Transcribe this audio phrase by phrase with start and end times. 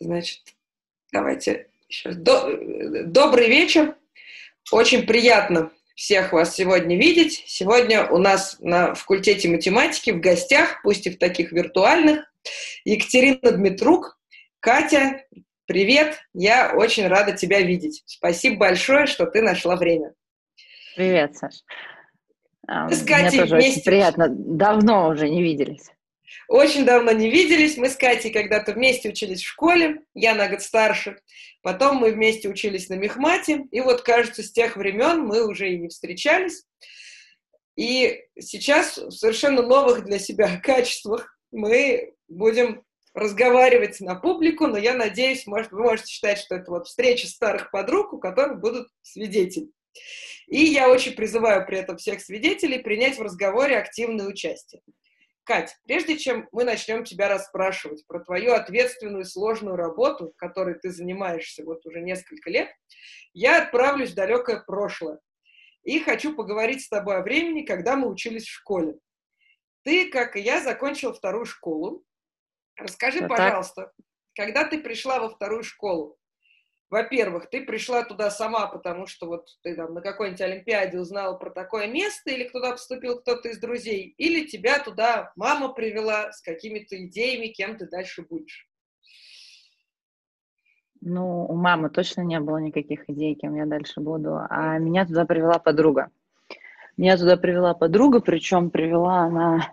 [0.00, 0.40] Значит,
[1.12, 2.56] давайте еще До,
[3.04, 3.96] добрый вечер.
[4.72, 7.42] Очень приятно всех вас сегодня видеть.
[7.46, 12.30] Сегодня у нас на факультете математики в гостях, пусть и в таких виртуальных,
[12.84, 14.18] Екатерина Дмитрук.
[14.60, 15.24] Катя,
[15.66, 16.20] привет.
[16.34, 18.02] Я очень рада тебя видеть.
[18.06, 20.12] Спасибо большое, что ты нашла время.
[20.96, 21.54] Привет, Саш.
[22.68, 23.70] С Катей Мне тоже вместе...
[23.72, 24.28] очень приятно.
[24.28, 25.90] Давно уже не виделись.
[26.48, 27.76] Очень давно не виделись.
[27.76, 30.02] Мы с Катей когда-то вместе учились в школе.
[30.14, 31.18] Я на год старше.
[31.62, 33.64] Потом мы вместе учились на Мехмате.
[33.70, 36.64] И вот, кажется, с тех времен мы уже и не встречались.
[37.76, 42.82] И сейчас в совершенно новых для себя качествах мы будем
[43.14, 47.70] разговаривать на публику, но я надеюсь, может, вы можете считать, что это вот встреча старых
[47.70, 49.68] подруг, у которых будут свидетели.
[50.46, 54.82] И я очень призываю при этом всех свидетелей принять в разговоре активное участие.
[55.46, 61.64] Кать, прежде чем мы начнем тебя расспрашивать про твою ответственную сложную работу, которой ты занимаешься
[61.64, 62.68] вот уже несколько лет,
[63.32, 65.20] я отправлюсь в далекое прошлое.
[65.84, 68.98] И хочу поговорить с тобой о времени, когда мы учились в школе.
[69.84, 72.02] Ты, как и я, закончил вторую школу.
[72.74, 73.92] Расскажи, вот пожалуйста,
[74.34, 76.18] когда ты пришла во вторую школу,
[76.88, 81.50] во-первых, ты пришла туда сама, потому что вот ты там на какой-нибудь Олимпиаде узнала про
[81.50, 87.04] такое место, или туда поступил кто-то из друзей, или тебя туда мама привела с какими-то
[87.06, 88.68] идеями, кем ты дальше будешь?
[91.00, 95.24] Ну, у мамы точно не было никаких идей, кем я дальше буду, а меня туда
[95.24, 96.10] привела подруга.
[96.96, 99.72] Меня туда привела подруга, причем привела она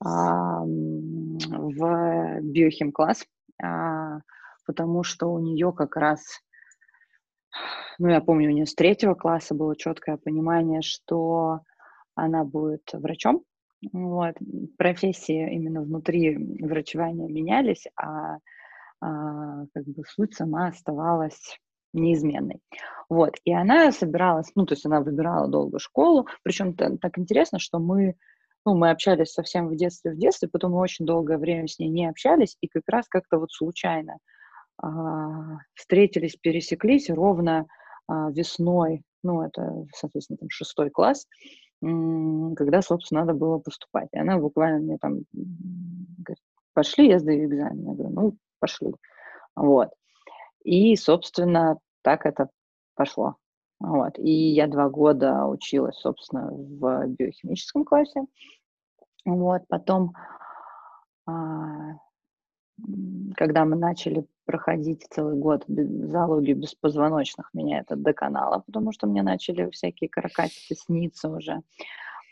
[0.00, 3.24] а, в биохим-класс.
[3.62, 4.18] А,
[4.66, 6.20] потому что у нее как раз,
[7.98, 11.60] ну, я помню, у нее с третьего класса было четкое понимание, что
[12.14, 13.44] она будет врачом.
[13.92, 14.36] Вот.
[14.78, 18.38] Профессии именно внутри врачевания менялись, а,
[19.00, 21.58] а как бы суть сама оставалась
[21.94, 22.60] неизменной.
[23.08, 27.78] Вот, и она собиралась, ну, то есть она выбирала долго школу, причем так интересно, что
[27.78, 28.16] мы,
[28.64, 31.88] ну, мы общались совсем в детстве, в детстве, потом мы очень долгое время с ней
[31.88, 34.18] не общались, и как раз как-то вот случайно
[35.74, 37.66] встретились, пересеклись ровно
[38.06, 41.26] а, весной, ну, это, соответственно, там шестой класс,
[41.80, 44.08] когда, собственно, надо было поступать.
[44.12, 46.42] И она буквально мне там говорит,
[46.72, 47.86] пошли, я сдаю экзамен.
[47.86, 48.94] Я говорю, ну, пошли.
[49.54, 49.90] Вот.
[50.62, 52.48] И, собственно, так это
[52.94, 53.36] пошло.
[53.80, 54.18] Вот.
[54.18, 58.24] И я два года училась, собственно, в биохимическом классе.
[59.26, 59.62] Вот.
[59.68, 60.14] Потом
[61.26, 61.98] а,
[63.36, 69.70] когда мы начали проходить целый год зоологию беспозвоночных, меня это доконало, потому что мне начали
[69.70, 71.62] всякие каракатицы сниться уже.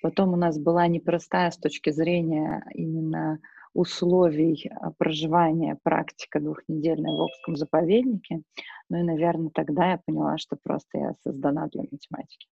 [0.02, 3.38] Потом у нас была непростая с точки зрения именно
[3.72, 8.42] условий а, проживания практика двухнедельной в Окском заповеднике.
[8.90, 12.48] Ну и, наверное, тогда я поняла, что просто я создана для математики.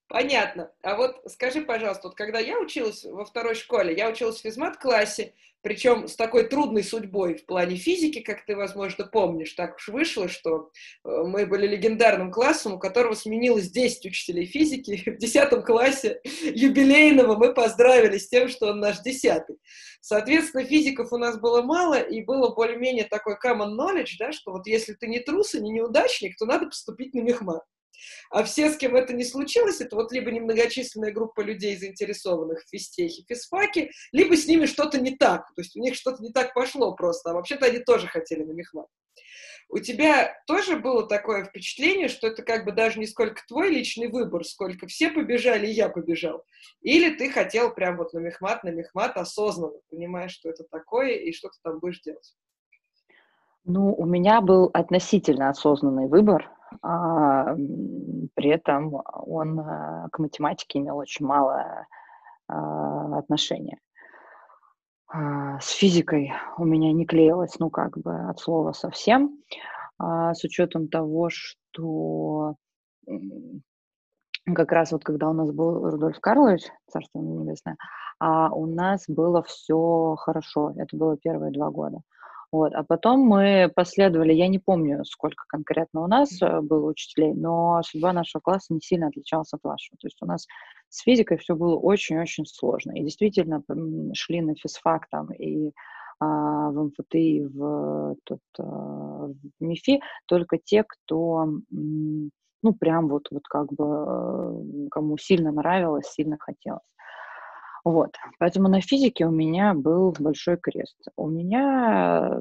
[0.08, 0.70] Понятно.
[0.82, 5.34] А вот скажи, пожалуйста, вот когда я училась во второй школе, я училась в физмат-классе,
[5.62, 9.52] причем с такой трудной судьбой в плане физики, как ты, возможно, помнишь.
[9.54, 10.70] Так уж вышло, что
[11.04, 15.02] э, мы были легендарным классом, у которого сменилось 10 учителей физики.
[15.10, 19.56] В 10 классе юбилейного мы поздравили с тем, что он наш десятый.
[20.00, 24.68] Соответственно, физиков у нас было мало, и было более-менее такой common knowledge, да, что вот
[24.68, 27.64] если ты не трус и не неудачник, то надо поступить на мехмат.
[28.30, 32.68] А все, с кем это не случилось, это вот либо немногочисленная группа людей, заинтересованных в
[32.68, 35.46] физтехе, физфаке, либо с ними что-то не так.
[35.54, 38.52] То есть у них что-то не так пошло просто, а вообще-то они тоже хотели на
[38.52, 38.86] мехмат.
[39.68, 44.08] У тебя тоже было такое впечатление, что это как бы даже не сколько твой личный
[44.08, 46.44] выбор, сколько все побежали, и я побежал.
[46.82, 51.32] Или ты хотел прям вот на мехмат, на мехмат осознанно, понимаешь, что это такое и
[51.32, 52.36] что ты там будешь делать?
[53.64, 56.48] Ну, у меня был относительно осознанный выбор.
[56.82, 57.54] А,
[58.34, 61.86] при этом он а, к математике имел очень мало
[62.48, 63.78] а, отношения.
[65.08, 69.38] А, с физикой у меня не клеилось, ну, как бы от слова совсем,
[69.98, 72.56] с учетом того, что
[74.44, 77.78] как раз вот когда у нас был Рудольф Карлович, царство небесное,
[78.18, 80.74] а у нас было все хорошо.
[80.76, 82.00] Это было первые два года.
[82.56, 82.72] Вот.
[82.74, 87.82] А потом мы последовали, я не помню, сколько конкретно у нас э, было учителей, но
[87.84, 89.98] судьба нашего класса не сильно отличалась от вашего.
[89.98, 90.46] То есть у нас
[90.88, 92.92] с физикой все было очень-очень сложно.
[92.92, 93.62] И действительно
[94.14, 95.72] шли на физфак там и
[96.18, 103.28] а, в МФТ и в, тут, а, в МИФИ только те, кто ну, прям вот,
[103.30, 106.80] вот как бы, э, кому сильно нравилось, сильно хотелось.
[107.86, 111.06] Вот, поэтому на физике у меня был большой крест.
[111.14, 112.40] У меня,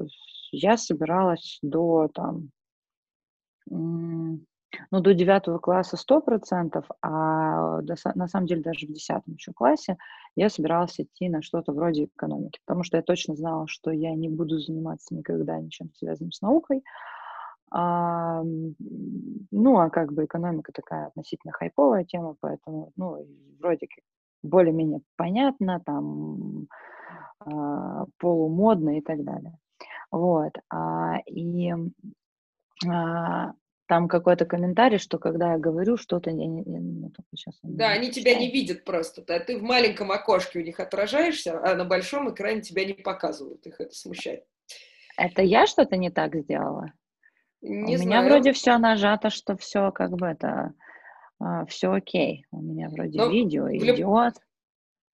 [0.50, 2.50] я собиралась до там,
[3.70, 4.40] ну,
[4.90, 9.98] до девятого класса сто процентов, а до, на самом деле даже в десятом еще классе
[10.34, 14.28] я собиралась идти на что-то вроде экономики, потому что я точно знала, что я не
[14.28, 16.82] буду заниматься никогда ничем связанным с наукой,
[17.70, 23.24] а, ну, а как бы экономика такая относительно хайповая тема, поэтому, ну,
[23.60, 24.02] вроде как
[24.46, 26.66] более-менее понятно, там,
[27.40, 29.56] а, полумодно и так далее.
[30.10, 30.52] Вот.
[30.70, 31.72] А, и
[32.88, 33.52] а,
[33.86, 38.10] там какой-то комментарий, что когда я говорю что-то, я не, я, ну, сейчас да, они
[38.10, 39.24] тебя не видят просто.
[39.24, 39.38] Да?
[39.38, 43.66] Ты в маленьком окошке у них отражаешься, а на большом экране тебя не показывают.
[43.66, 44.44] Их это смущает.
[45.16, 46.92] Это я что-то не так сделала?
[47.62, 48.06] Не У знаю.
[48.06, 50.74] меня вроде все нажато, что все как бы это
[51.68, 52.44] все окей.
[52.50, 53.96] У меня вроде Но видео в люб...
[53.96, 54.34] идет.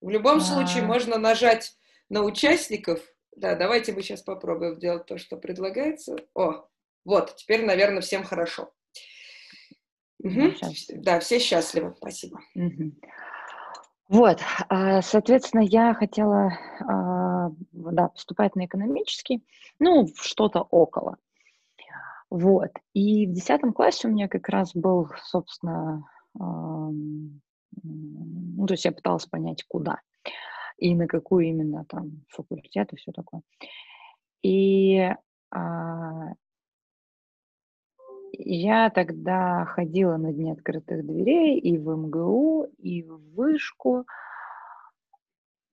[0.00, 0.40] В любом а...
[0.40, 1.76] случае можно нажать
[2.08, 3.00] на участников.
[3.36, 6.16] Да, давайте мы сейчас попробуем сделать то, что предлагается.
[6.34, 6.66] О,
[7.04, 8.72] вот, теперь, наверное, всем хорошо.
[10.22, 10.52] Угу.
[10.96, 11.94] Да, все счастливы.
[11.96, 12.40] Спасибо.
[12.54, 12.92] Угу.
[14.08, 19.42] Вот, а, соответственно, я хотела а, да, поступать на экономический,
[19.78, 21.16] ну, что-то около.
[22.32, 22.70] Вот.
[22.94, 26.02] И в десятом классе у меня как раз был, собственно,
[26.32, 27.36] ну,
[28.66, 30.00] то есть я пыталась понять, куда
[30.78, 33.42] и на какую именно там факультет и все такое.
[34.42, 35.10] И
[35.50, 36.32] а,
[38.32, 44.06] я тогда ходила на дни открытых дверей и в МГУ, и в Вышку,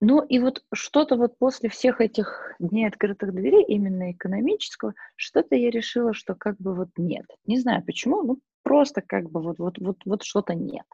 [0.01, 5.69] ну и вот что-то вот после всех этих дней открытых дверей, именно экономического, что-то я
[5.71, 7.25] решила, что как бы вот нет.
[7.45, 10.85] Не знаю почему, ну просто как бы вот, вот, вот, вот что-то нет.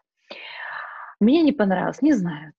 [1.20, 2.54] Мне не понравилось, не знаю.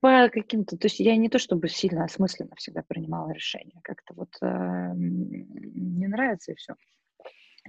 [0.00, 4.30] По каким-то, то есть я не то чтобы сильно осмысленно всегда принимала решения, как-то вот
[4.40, 6.74] э, не нравится и все.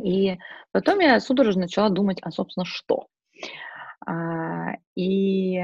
[0.01, 0.37] И
[0.71, 3.07] потом я судорожно начала думать, а собственно что.
[4.05, 5.59] А, и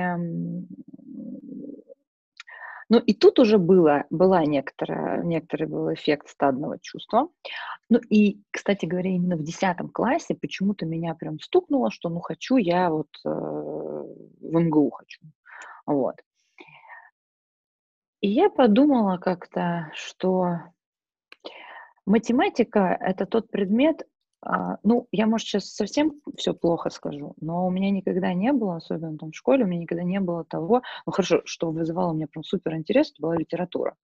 [2.93, 7.27] ну и тут уже было, была некоторая, некоторый был эффект стадного чувства.
[7.89, 12.57] Ну и, кстати говоря, именно в десятом классе почему-то меня прям стукнуло, что ну хочу
[12.57, 15.21] я вот э, в МГУ хочу.
[15.87, 16.17] Вот.
[18.21, 20.59] И я подумала как-то, что
[22.05, 24.07] математика— это тот предмет,
[24.83, 29.17] ну, я, может, сейчас совсем все плохо скажу, но у меня никогда не было, особенно
[29.17, 32.27] там в школе, у меня никогда не было того, ну, хорошо, что вызывало у меня
[32.27, 33.95] прям супер интерес, это была литература.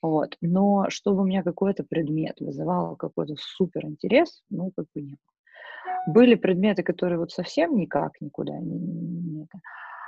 [0.00, 0.36] Вот.
[0.40, 6.12] Но чтобы у меня какой-то предмет вызывал какой-то супер интерес, ну, как бы не было.
[6.14, 9.48] Были предметы, которые вот совсем никак никуда не, не, не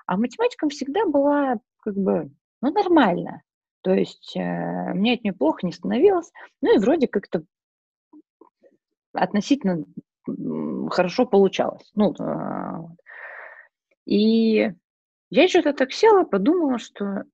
[0.06, 2.30] А математикам всегда была как бы,
[2.60, 3.42] ну, нормально.
[3.82, 6.32] То есть э, мне от нее плохо не становилось.
[6.62, 7.44] Ну и вроде как-то
[9.14, 9.84] относительно
[10.90, 11.90] хорошо получалось.
[11.94, 12.86] Ну, а.
[14.06, 14.70] И
[15.30, 17.24] я что-то так села, подумала, что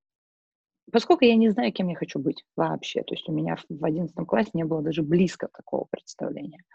[0.93, 4.27] поскольку я не знаю, кем я хочу быть вообще, то есть у меня в одиннадцатом
[4.27, 6.62] классе не было даже близко такого представления–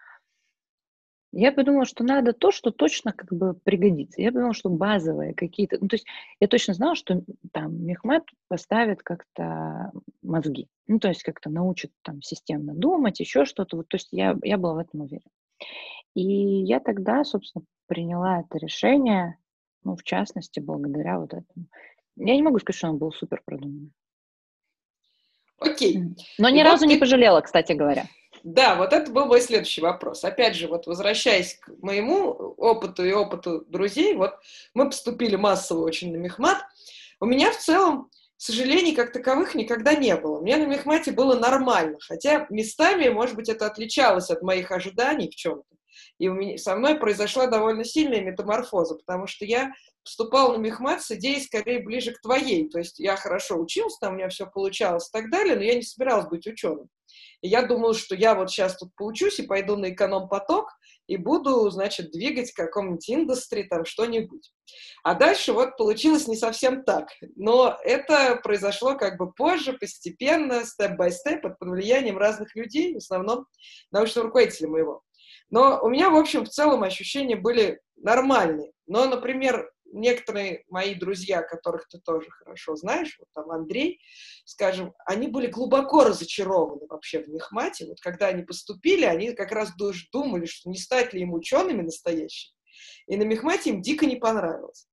[1.38, 4.22] я подумала, что надо то, что точно как бы пригодится.
[4.22, 5.78] Я подумала, что базовые какие-то...
[5.82, 6.06] Ну, то есть
[6.40, 9.92] я точно знала, что там Мехмед поставит как-то
[10.22, 10.70] мозги.
[10.88, 13.76] Ну, то есть как-то научит там системно думать, еще что-то.
[13.76, 15.30] Вот, то есть я, я была в этом уверена.
[16.14, 19.38] И я тогда, собственно, приняла это решение,
[19.84, 21.68] ну, в частности, благодаря вот этому.
[22.16, 23.90] Я не могу сказать, что оно было супер продумано.
[25.60, 26.16] Окей.
[26.38, 27.02] Но ни И разу вот не ты...
[27.02, 28.06] пожалела, кстати говоря.
[28.46, 30.24] Да, вот это был мой следующий вопрос.
[30.24, 34.36] Опять же, вот возвращаясь к моему опыту и опыту друзей, вот
[34.76, 36.62] мы поступили массово очень на мехмат.
[37.20, 40.42] У меня в целом сожалений как таковых никогда не было.
[40.42, 45.36] Мне на мехмате было нормально, хотя местами, может быть, это отличалось от моих ожиданий в
[45.36, 45.66] чем-то.
[46.20, 49.74] И со мной произошла довольно сильная метаморфоза, потому что я
[50.04, 52.70] поступал на мехмат с идеей скорее ближе к твоей.
[52.70, 55.74] То есть я хорошо учился, там у меня все получалось и так далее, но я
[55.74, 56.90] не собиралась быть ученым.
[57.46, 60.68] И я думала, что я вот сейчас тут поучусь и пойду на эконом-поток
[61.06, 64.52] и буду, значит, двигать каком-нибудь индустри, там что-нибудь.
[65.04, 67.10] А дальше вот получилось не совсем так.
[67.36, 73.46] Но это произошло как бы позже, постепенно, степ-бай-степ, под влиянием разных людей, в основном
[73.92, 75.04] научного руководителя моего.
[75.52, 78.72] Но у меня, в общем, в целом ощущения были нормальные.
[78.88, 84.00] Но, например, некоторые мои друзья, которых ты тоже хорошо знаешь, вот там Андрей,
[84.46, 87.86] скажем, они были глубоко разочарованы вообще в Мехмате.
[87.86, 92.54] Вот когда они поступили, они как раз думали, что не стать ли им учеными настоящими.
[93.08, 94.88] И на Мехмате им дико не понравилось.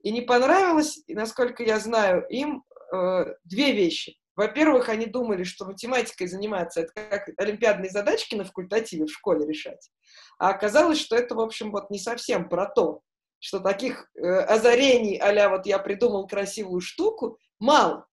[0.00, 4.16] И не понравилось, и, насколько я знаю, им э, две вещи.
[4.36, 9.90] Во-первых, они думали, что математикой заниматься это как олимпиадные задачки на факультативе в школе решать.
[10.38, 13.00] А оказалось, что это, в общем, вот не совсем про то,
[13.38, 18.06] что таких э, озарений а вот я придумал красивую штуку мало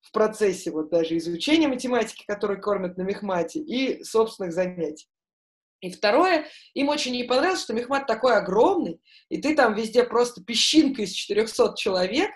[0.00, 5.08] в процессе вот даже изучения математики, которые кормят на мехмате, и собственных занятий.
[5.80, 10.42] И второе, им очень не понравилось, что мехмат такой огромный, и ты там везде просто
[10.42, 12.30] песчинка из 400 человек,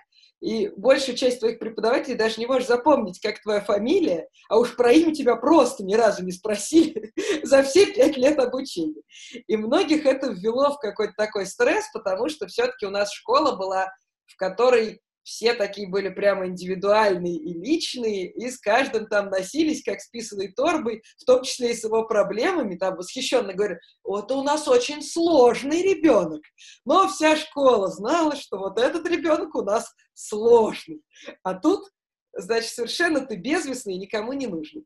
[0.45, 4.93] и большую часть твоих преподавателей даже не можешь запомнить, как твоя фамилия, а уж про
[4.93, 9.01] имя тебя просто ни разу не спросили за все пять лет обучения.
[9.47, 13.91] И многих это ввело в какой-то такой стресс, потому что все-таки у нас школа была,
[14.27, 20.01] в которой все такие были прямо индивидуальные и личные, и с каждым там носились, как
[20.01, 24.43] с писаной торбой, в том числе и с его проблемами, там восхищенно говорят, вот у
[24.43, 26.43] нас очень сложный ребенок.
[26.85, 31.03] Но вся школа знала, что вот этот ребенок у нас сложный.
[31.43, 31.89] А тут,
[32.35, 34.85] значит, совершенно ты безвестный и никому не нужный.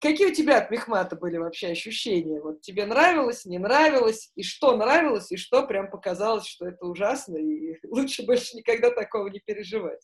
[0.00, 2.40] Какие у тебя от Мехмата были вообще ощущения?
[2.40, 7.36] Вот тебе нравилось, не нравилось, и что нравилось, и что прям показалось, что это ужасно,
[7.36, 10.00] и лучше больше никогда такого не переживать?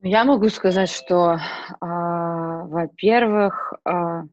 [0.00, 1.38] Я могу сказать, что,
[1.80, 4.24] а, во-первых, а,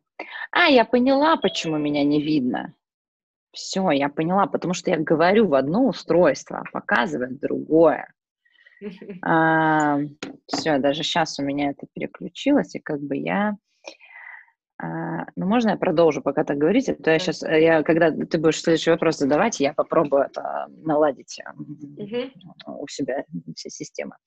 [0.52, 2.74] а, я поняла, почему меня не видно.
[3.52, 8.14] Все, я поняла, потому что я говорю в одно устройство, а показываю другое.
[9.22, 10.00] А,
[10.48, 13.58] все, даже сейчас у меня это переключилось, и как бы я...
[14.82, 16.88] А, ну, можно я продолжу пока так говорить?
[16.90, 21.42] А то я сейчас, я, когда ты будешь следующий вопрос задавать, я попробую это наладить
[21.98, 22.32] uh
[22.66, 24.18] у себя, вся система.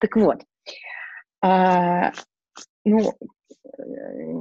[0.00, 0.42] Так вот,
[1.42, 2.12] а,
[2.84, 3.12] ну,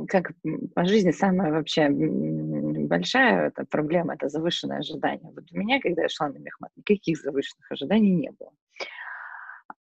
[0.08, 0.32] как
[0.74, 5.32] по жизни самая вообще большая эта проблема, это завышенное ожидание.
[5.34, 8.52] Вот у меня, когда я шла на мехмат, никаких завышенных ожиданий не было.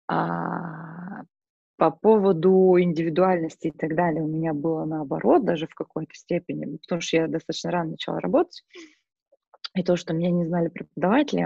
[0.08, 1.24] А,
[1.78, 7.02] по поводу индивидуальности и так далее у меня было наоборот, даже в какой-то степени, потому
[7.02, 8.64] что я достаточно рано начала работать.
[9.76, 11.42] И то, что меня не знали преподаватели,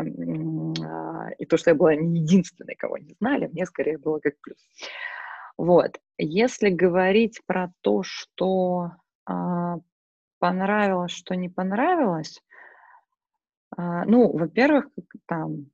[0.83, 4.33] а, и то, что я была не единственной, кого не знали, мне скорее было как
[4.41, 4.57] плюс.
[5.57, 5.97] Вот.
[6.17, 8.91] Если говорить про то, что
[9.25, 9.77] а,
[10.39, 12.41] понравилось, что не понравилось,
[13.75, 14.89] а, ну, во-первых,
[15.25, 15.67] там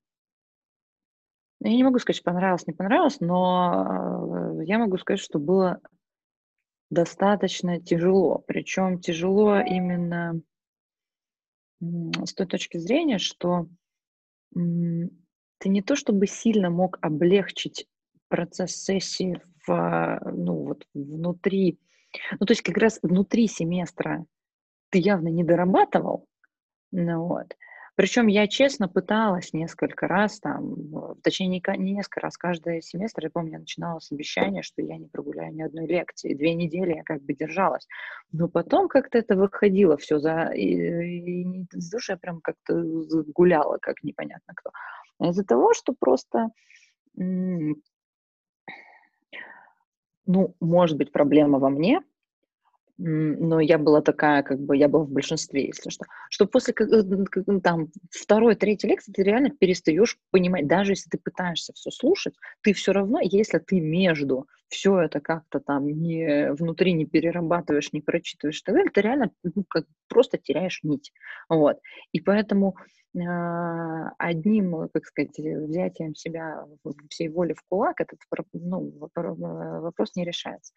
[1.63, 5.79] я не могу сказать, что понравилось, не понравилось, но э, я могу сказать, что было
[6.89, 8.43] достаточно тяжело.
[8.48, 10.41] Причем тяжело именно
[11.82, 13.67] с той точки зрения, что
[14.53, 17.88] ты не то чтобы сильно мог облегчить
[18.27, 21.79] процесс сессии в, ну, вот внутри,
[22.39, 24.25] ну, то есть как раз внутри семестра
[24.89, 26.27] ты явно не дорабатывал,
[26.91, 27.55] ну, вот,
[27.95, 30.75] причем я честно пыталась несколько раз, там,
[31.21, 34.97] точнее, не, не несколько раз, каждый семестр, я помню, я начинала с обещания, что я
[34.97, 36.33] не прогуляю ни одной лекции.
[36.33, 37.88] Две недели я как бы держалась.
[38.31, 40.51] Но потом как-то это выходило все за...
[40.55, 42.83] И, и с души я прям как-то
[43.27, 44.71] гуляла, как непонятно кто.
[45.19, 46.50] А из-за того, что просто
[50.25, 52.01] ну, может быть, проблема во мне,
[52.97, 56.89] но я была такая, как бы, я была в большинстве, если что, что после как,
[56.91, 62.35] э, там второй, третьей лекции ты реально перестаешь понимать, даже если ты пытаешься все слушать,
[62.62, 68.01] ты все равно, если ты между все это как-то там не внутри не перерабатываешь, не
[68.01, 71.12] прочитываешь и так далее, ты реально ну, как, просто теряешь нить,
[71.50, 71.79] вот,
[72.12, 72.75] и поэтому
[73.15, 73.19] э,
[74.19, 76.65] одним, как сказать, взятием себя
[77.09, 78.19] всей воли в кулак этот
[78.53, 80.73] ну, вопрос не решается.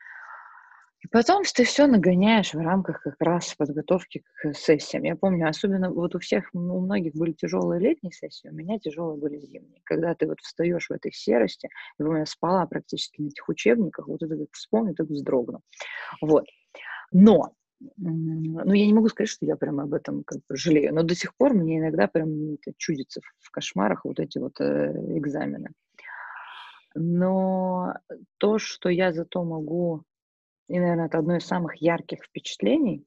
[1.10, 5.04] Потом ты все нагоняешь в рамках как раз подготовки к сессиям.
[5.04, 9.18] Я помню, особенно вот у всех, у многих были тяжелые летние сессии, у меня тяжелые
[9.18, 9.80] были зимние.
[9.84, 14.08] Когда ты вот встаешь в этой серости, я помню, я спала практически на этих учебниках,
[14.08, 15.60] вот это как вспомню, так вздрогну.
[16.20, 16.46] Вот.
[17.12, 17.52] Но
[17.98, 21.14] ну, я не могу сказать, что я прямо об этом как бы жалею, но до
[21.14, 25.70] сих пор мне иногда прям это чудится в кошмарах вот эти вот э, экзамены.
[26.94, 27.92] Но
[28.38, 30.04] то, что я зато могу
[30.68, 33.06] и, наверное, это одно из самых ярких впечатлений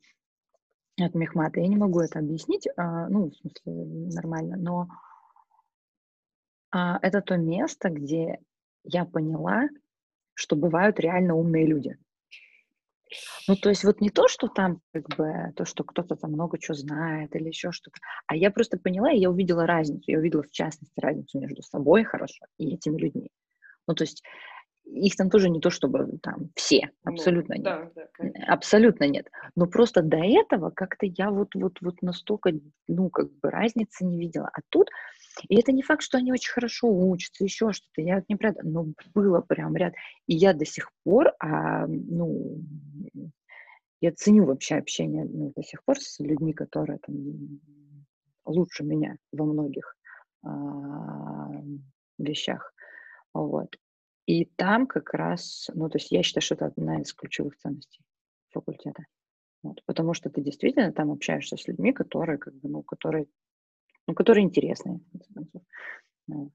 [0.99, 1.59] от Мехмата.
[1.59, 3.73] Я не могу это объяснить, а, ну, в смысле,
[4.13, 4.87] нормально, но
[6.71, 8.39] а, это то место, где
[8.83, 9.67] я поняла,
[10.33, 11.97] что бывают реально умные люди.
[13.47, 16.59] Ну, то есть вот не то, что там, как бы, то, что кто-то там много
[16.59, 17.97] чего знает или еще что-то,
[18.27, 20.03] а я просто поняла, и я увидела разницу.
[20.11, 23.29] Я увидела, в частности, разницу между собой хорошо и этими людьми.
[23.87, 24.23] Ну, то есть
[24.91, 27.91] их там тоже не то, чтобы там все, ну, абсолютно ну, нет.
[27.96, 29.29] Да, да, абсолютно нет.
[29.55, 32.51] Но просто до этого как-то я вот, вот, вот настолько,
[32.88, 34.50] ну, как бы разницы не видела.
[34.53, 34.89] А тут
[35.48, 38.01] И это не факт, что они очень хорошо учатся, еще что-то.
[38.01, 39.93] Я не про но было прям ряд.
[40.27, 42.62] И я до сих пор, а, ну,
[44.01, 47.15] я ценю вообще общение ну, до сих пор с людьми, которые там
[48.46, 49.96] лучше меня во многих
[50.43, 51.51] а,
[52.17, 52.74] вещах.
[53.34, 53.75] Вот.
[54.29, 58.03] И там как раз, ну, то есть я считаю, что это одна из ключевых ценностей
[58.51, 59.05] факультета.
[59.63, 63.25] Вот, потому что ты действительно там общаешься с людьми, которые, как бы, ну, которые,
[64.05, 65.63] ну, которые интересные, в конце концов.
[66.27, 66.51] Вот.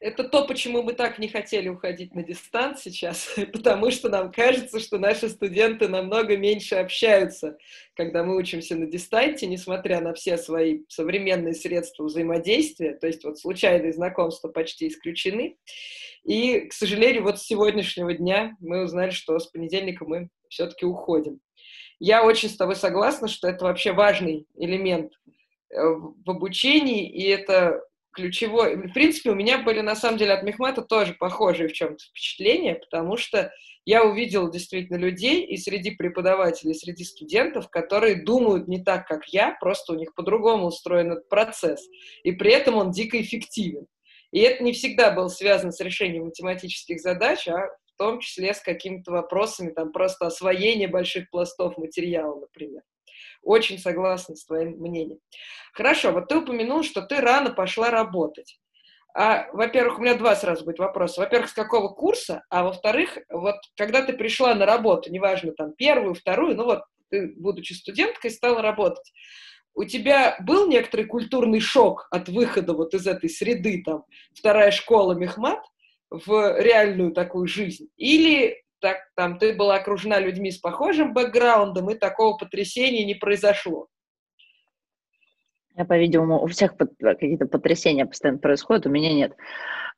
[0.00, 4.80] Это то, почему мы так не хотели уходить на дистант сейчас, потому что нам кажется,
[4.80, 7.56] что наши студенты намного меньше общаются,
[7.94, 13.38] когда мы учимся на дистанте, несмотря на все свои современные средства взаимодействия, то есть вот
[13.38, 15.56] случайные знакомства почти исключены.
[16.24, 21.40] И, к сожалению, вот с сегодняшнего дня мы узнали, что с понедельника мы все-таки уходим.
[21.98, 25.12] Я очень с тобой согласна, что это вообще важный элемент
[25.70, 27.80] э, в обучении, и это
[28.16, 28.76] ключевой...
[28.76, 32.74] В принципе, у меня были, на самом деле, от Мехмата тоже похожие в чем-то впечатления,
[32.74, 33.52] потому что
[33.84, 39.28] я увидела действительно людей и среди преподавателей, и среди студентов, которые думают не так, как
[39.28, 41.86] я, просто у них по-другому устроен этот процесс,
[42.24, 43.86] и при этом он дико эффективен.
[44.32, 48.60] И это не всегда было связано с решением математических задач, а в том числе с
[48.60, 52.82] какими-то вопросами, там, просто освоения больших пластов материала, например.
[53.46, 55.20] Очень согласна с твоим мнением.
[55.72, 58.58] Хорошо, вот ты упомянул, что ты рано пошла работать.
[59.14, 61.20] А, во-первых, у меня два сразу будет вопроса.
[61.20, 62.42] Во-первых, с какого курса?
[62.50, 67.34] А во-вторых, вот когда ты пришла на работу, неважно, там, первую, вторую, ну вот, ты,
[67.36, 69.12] будучи студенткой, стала работать,
[69.74, 74.02] у тебя был некоторый культурный шок от выхода вот из этой среды, там,
[74.34, 75.62] вторая школа Мехмат,
[76.10, 77.86] в реальную такую жизнь?
[77.96, 83.88] Или так, там, ты была окружена людьми с похожим бэкграундом, и такого потрясения не произошло.
[85.76, 89.36] Я, по-видимому, у всех какие-то потрясения постоянно происходят, у меня нет.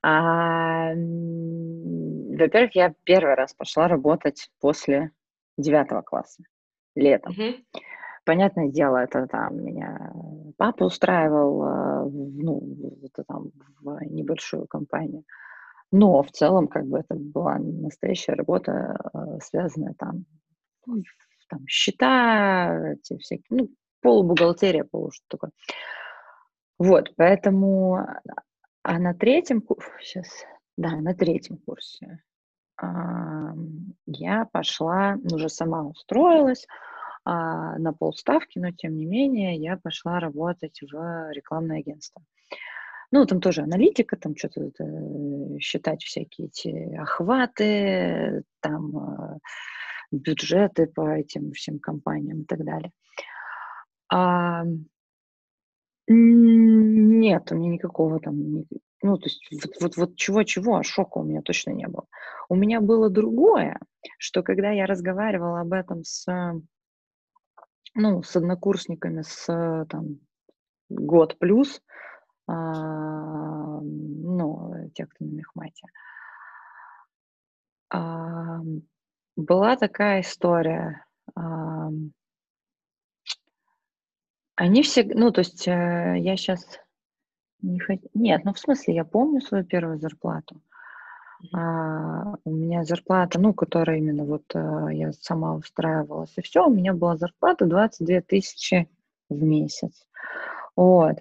[0.03, 5.13] А, во-первых, я первый раз пошла работать после
[5.57, 6.43] девятого класса,
[6.97, 7.33] летом.
[7.33, 7.83] Mm-hmm.
[8.25, 10.13] Понятное дело, это там меня
[10.57, 12.63] папа устраивал, а, ну,
[13.03, 13.51] это там
[13.81, 15.25] в небольшую компанию.
[15.91, 20.27] Но в целом, как бы это была настоящая работа, э, связанная там,
[20.87, 21.03] ну,
[21.49, 23.69] там счета, эти всякие, ну,
[24.03, 25.51] полубухгалтерия, полу что такое.
[26.79, 28.07] Вот, поэтому,
[28.83, 30.29] а на третьем курсе, сейчас,
[30.77, 32.23] да, на третьем курсе
[32.81, 33.53] а,
[34.07, 36.67] я пошла, уже сама устроилась
[37.25, 42.23] а, на полставки, но тем не менее я пошла работать в рекламное агентство.
[43.11, 49.39] Ну, там тоже аналитика, там что-то э, считать всякие эти охваты, там э,
[50.11, 52.93] бюджеты по этим всем компаниям и так далее.
[54.11, 54.65] А,
[56.07, 58.37] нет, у меня никакого там,
[59.03, 62.07] ну, то есть вот, вот, вот чего-чего, а шока у меня точно не было.
[62.51, 63.79] У меня было другое,
[64.19, 66.27] что когда я разговаривала об этом с,
[67.95, 69.47] ну, с однокурсниками с
[69.91, 70.21] там
[70.89, 71.89] год плюс, а,
[72.49, 73.85] ну,
[74.95, 75.87] те, кто на мехмате.
[77.91, 78.61] А,
[79.37, 81.05] была такая история.
[81.35, 81.91] А,
[84.57, 86.81] они все, ну, то есть э, я сейчас
[87.63, 88.01] не хот...
[88.15, 90.61] Нет, ну, в смысле, я помню свою первую зарплату.
[91.55, 96.71] А, у меня зарплата, ну, которая именно вот а, я сама устраивалась, и все, у
[96.71, 98.89] меня была зарплата 22 тысячи
[99.29, 100.07] в месяц.
[100.75, 101.19] Вот.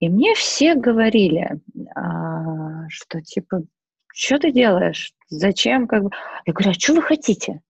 [0.00, 1.60] И мне все говорили,
[1.94, 3.62] а, что типа,
[4.12, 5.12] что ты делаешь?
[5.28, 5.86] Зачем?
[5.86, 6.10] Как бы?
[6.46, 7.60] Я говорю, а что вы хотите?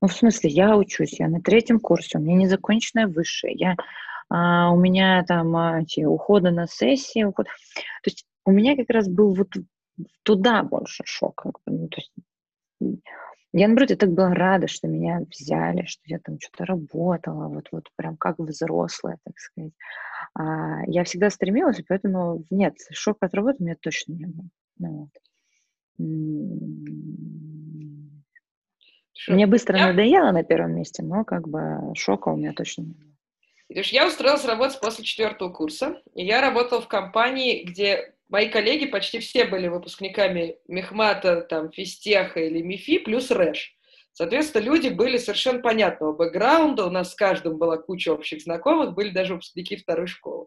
[0.00, 3.76] Ну, в смысле, я учусь, я на третьем курсе, у меня незаконченное высшее, я,
[4.28, 7.46] а, у меня там а, эти уходы на сессии, уход...
[7.46, 9.48] То есть у меня как раз был вот
[10.22, 11.42] туда больше шок.
[11.42, 13.00] Как бы, ну, то есть,
[13.52, 17.68] я, наоборот, я так была рада, что меня взяли, что я там что-то работала, вот,
[17.72, 19.72] вот прям как взрослая, так сказать.
[20.34, 24.48] А, я всегда стремилась, поэтому нет, шок от работы у меня точно не было.
[24.78, 25.10] Ну, вот.
[29.28, 29.88] Мне быстро я...
[29.88, 33.06] надоело на первом месте, но как бы шока у меня точно не было.
[33.68, 39.18] Я устроилась работать после четвертого курса, и я работала в компании, где мои коллеги почти
[39.18, 43.75] все были выпускниками Мехмата, там, Фистеха или МИФИ, плюс РЭШ.
[44.16, 49.10] Соответственно, люди были совершенно понятного бэкграунда, у нас с каждым была куча общих знакомых, были
[49.10, 50.46] даже выпускники второй школы.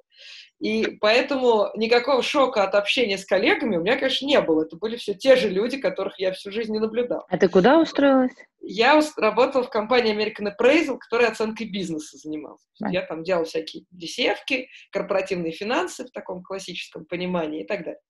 [0.59, 4.63] И поэтому никакого шока от общения с коллегами у меня, конечно, не было.
[4.63, 7.27] Это были все те же люди, которых я всю жизнь не наблюдал.
[7.29, 8.33] А ты куда устроилась?
[8.59, 12.63] Я работала в компании American Appraisal, которая оценкой бизнеса занималась.
[12.81, 12.89] А.
[12.89, 18.01] Я там делала всякие десевки, корпоративные финансы в таком классическом понимании и так далее.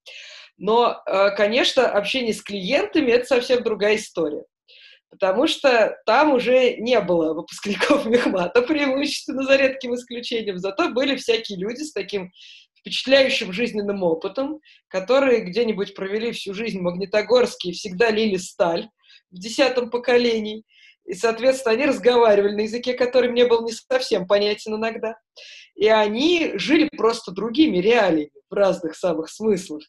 [0.58, 4.46] Но, э, конечно, общение с клиентами– это совсем другая история
[5.10, 11.58] потому что там уже не было выпускников мехмата, преимущественно за редким исключением, зато были всякие
[11.58, 12.32] люди с таким
[12.80, 18.90] впечатляющим жизненным опытом, которые где-нибудь провели всю жизнь в Магнитогорске и всегда лили сталь
[19.32, 20.64] в десятом поколении.
[21.06, 25.16] И, соответственно, они разговаривали на языке, который мне был не совсем понятен иногда.
[25.76, 29.84] И они жили просто другими реалиями в разных самых смыслах.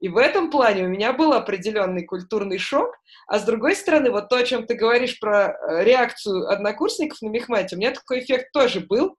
[0.00, 2.94] И в этом плане у меня был определенный культурный шок.
[3.26, 7.28] А с другой стороны, вот то, о чем ты говоришь про э, реакцию однокурсников на
[7.28, 9.16] мехмате, у меня такой эффект тоже был,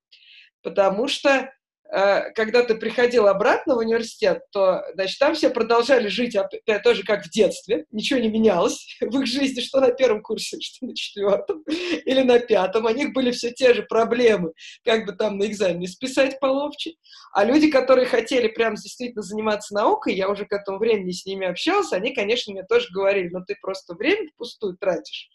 [0.62, 1.52] потому что
[1.90, 7.26] когда ты приходил обратно в университет, то, значит, там все продолжали жить опять тоже как
[7.26, 11.64] в детстве, ничего не менялось в их жизни, что на первом курсе, что на четвертом
[11.68, 12.86] или на пятом.
[12.86, 14.52] У них были все те же проблемы,
[14.84, 16.94] как бы там на экзамене списать половче.
[17.32, 21.48] А люди, которые хотели прям действительно заниматься наукой, я уже к этому времени с ними
[21.48, 25.30] общался, они, конечно, мне тоже говорили, ну ты просто время впустую тратишь.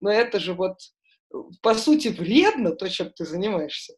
[0.00, 0.78] Но это же вот
[1.62, 3.94] по сути вредно, то, чем ты занимаешься.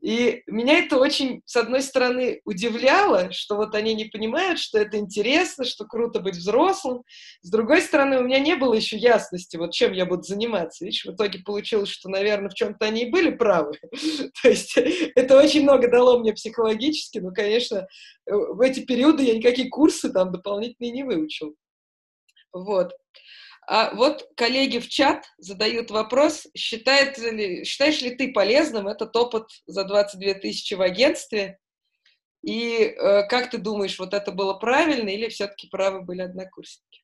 [0.00, 4.96] И меня это очень, с одной стороны, удивляло, что вот они не понимают, что это
[4.96, 7.02] интересно, что круто быть взрослым.
[7.42, 10.84] С другой стороны, у меня не было еще ясности, вот чем я буду заниматься.
[10.84, 13.74] Видишь, в итоге получилось, что, наверное, в чем-то они и были правы.
[14.42, 17.86] То есть это очень много дало мне психологически, но, конечно,
[18.26, 21.54] в эти периоды я никакие курсы там дополнительные не выучил.
[22.52, 22.92] Вот.
[23.66, 29.48] А вот коллеги в чат задают вопрос, считает ли, считаешь ли ты полезным этот опыт
[29.66, 31.58] за 22 тысячи в агентстве?
[32.42, 37.02] И э, как ты думаешь, вот это было правильно или все-таки правы были однокурсники?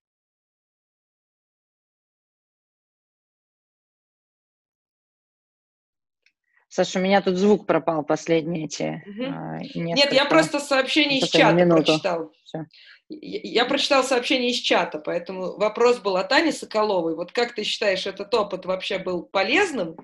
[6.76, 9.02] Саша, у меня тут звук пропал последние эти.
[9.06, 9.24] Угу.
[9.34, 11.84] А, Нет, я просто сообщение из чата минуту.
[11.84, 12.32] прочитал.
[12.44, 12.66] Все.
[13.08, 17.14] Я прочитала сообщение из чата, поэтому вопрос был от Ани Соколовой.
[17.14, 19.96] Вот как ты считаешь, этот опыт вообще был полезным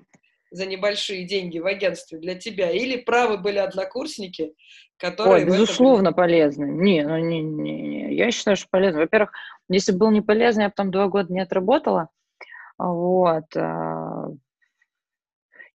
[0.49, 2.71] за небольшие деньги в агентстве для тебя?
[2.71, 4.55] Или правы были однокурсники,
[4.97, 5.45] которые...
[5.45, 6.15] Ой, безусловно, этом...
[6.15, 6.65] полезны.
[6.65, 8.15] Не, ну не, не, не.
[8.15, 9.01] Я считаю, что полезно.
[9.01, 9.31] Во-первых,
[9.69, 12.09] если был не полезный, я потом два года не отработала.
[12.79, 13.45] Вот.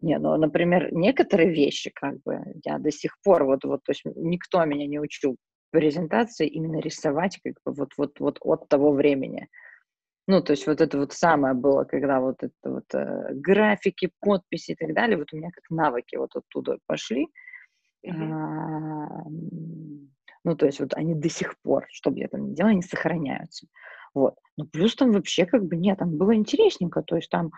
[0.01, 4.05] Не, ну, например, некоторые вещи, как бы, я до сих пор, вот, вот, то есть
[4.05, 5.37] никто меня не учил
[5.71, 9.49] презентации именно рисовать как бы вот, вот, вот от того времени.
[10.29, 14.73] Ну, то есть вот это вот самое было, когда вот это вот э, графики, подписи
[14.73, 17.29] и так далее, вот у меня как навыки вот оттуда пошли.
[18.05, 18.33] Mm-hmm.
[18.33, 19.25] А,
[20.45, 22.83] ну, то есть вот они до сих пор, что бы я там ни делала, они
[22.83, 23.67] сохраняются.
[24.15, 24.35] Вот.
[24.57, 27.51] Ну, плюс там вообще как бы нет, там было интересненько, то есть там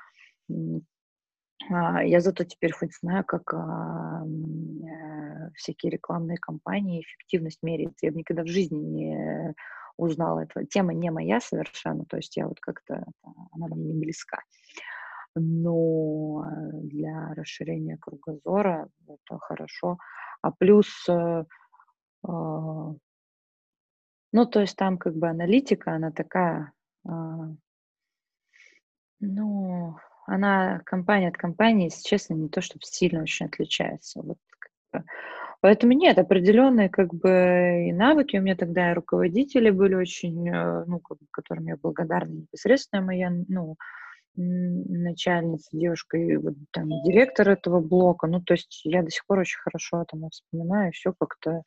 [1.71, 8.07] я зато теперь хоть знаю, как а, э, всякие рекламные кампании, эффективность меряется.
[8.07, 9.55] Я бы никогда в жизни не
[9.97, 10.65] узнала этого.
[10.67, 13.05] Тема не моя совершенно, то есть я вот как-то,
[13.53, 14.39] она мне не близка.
[15.35, 19.99] Но для расширения кругозора это хорошо.
[20.41, 21.45] А плюс, э,
[22.25, 22.95] а,
[24.33, 26.73] ну, то есть там как бы аналитика, она такая,
[29.21, 29.97] ну,
[30.29, 34.21] она компания от компании, если честно, не то чтобы сильно очень отличается.
[34.23, 35.09] Вот, как бы.
[35.61, 40.85] Поэтому нет, определенные как бы и навыки у меня тогда и руководители были очень, э,
[40.87, 43.77] ну, как бы, которым я благодарна непосредственно моя, ну,
[44.37, 48.29] начальница, девушка и вот там директор этого блока.
[48.29, 51.63] Ну, то есть я до сих пор очень хорошо там вспоминаю, все как-то...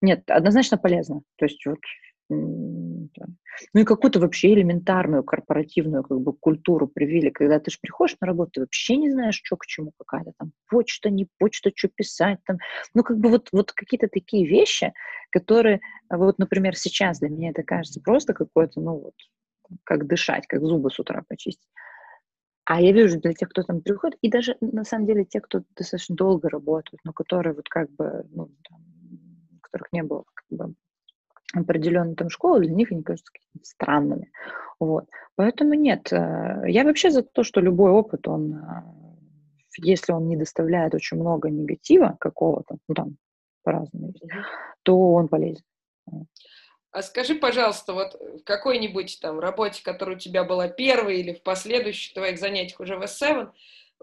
[0.00, 1.22] Нет, однозначно полезно.
[1.36, 1.78] То есть вот
[2.30, 8.26] ну и какую-то вообще элементарную корпоративную как бы культуру привили, когда ты же приходишь на
[8.26, 12.38] работу, ты вообще не знаешь, что к чему, какая-то там почта, не почта, что писать
[12.46, 12.58] там.
[12.94, 14.92] Ну как бы вот, вот какие-то такие вещи,
[15.30, 19.14] которые, вот, например, сейчас для меня это кажется просто какое-то, ну вот,
[19.84, 21.68] как дышать, как зубы с утра почистить.
[22.64, 25.62] А я вижу для тех, кто там приходит, и даже на самом деле те, кто
[25.74, 28.84] достаточно долго работают, но которые вот как бы, ну, там,
[29.62, 30.74] которых не было как бы
[31.54, 34.30] определенные там школы, для них они кажутся какими-то странными.
[34.80, 35.04] Вот.
[35.36, 38.82] Поэтому нет, э, я вообще за то, что любой опыт, он, э,
[39.78, 43.16] если он не доставляет очень много негатива какого-то, ну там
[43.62, 44.12] по-разному,
[44.82, 45.64] то он полезен.
[46.90, 51.42] А скажи, пожалуйста, вот в какой-нибудь там работе, которая у тебя была первой или в
[51.42, 53.50] последующих твоих занятиях уже в S7,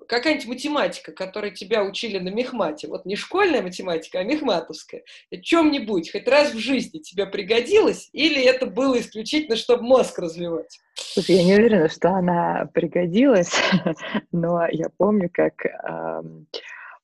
[0.08, 5.04] какая-нибудь математика, которой тебя учили на мехмате, вот не школьная математика, а мехматовская,
[5.42, 10.80] чем-нибудь, хоть раз в жизни тебе пригодилась, или это было исключительно, чтобы мозг развивать?
[10.96, 13.54] Слушай, я не уверена, что она пригодилась,
[14.32, 15.54] но я помню, как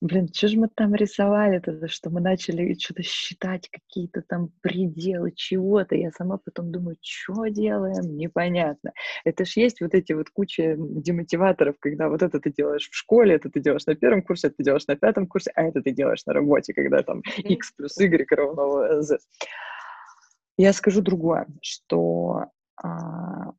[0.01, 5.95] блин, что же мы там рисовали-то, что мы начали что-то считать, какие-то там пределы чего-то.
[5.95, 8.91] Я сама потом думаю, что делаем, непонятно.
[9.23, 13.35] Это ж есть вот эти вот куча демотиваторов, когда вот это ты делаешь в школе,
[13.35, 15.91] это ты делаешь на первом курсе, это ты делаешь на пятом курсе, а это ты
[15.91, 19.19] делаешь на работе, когда там x плюс y равно z.
[20.57, 23.53] Я скажу другое, что а,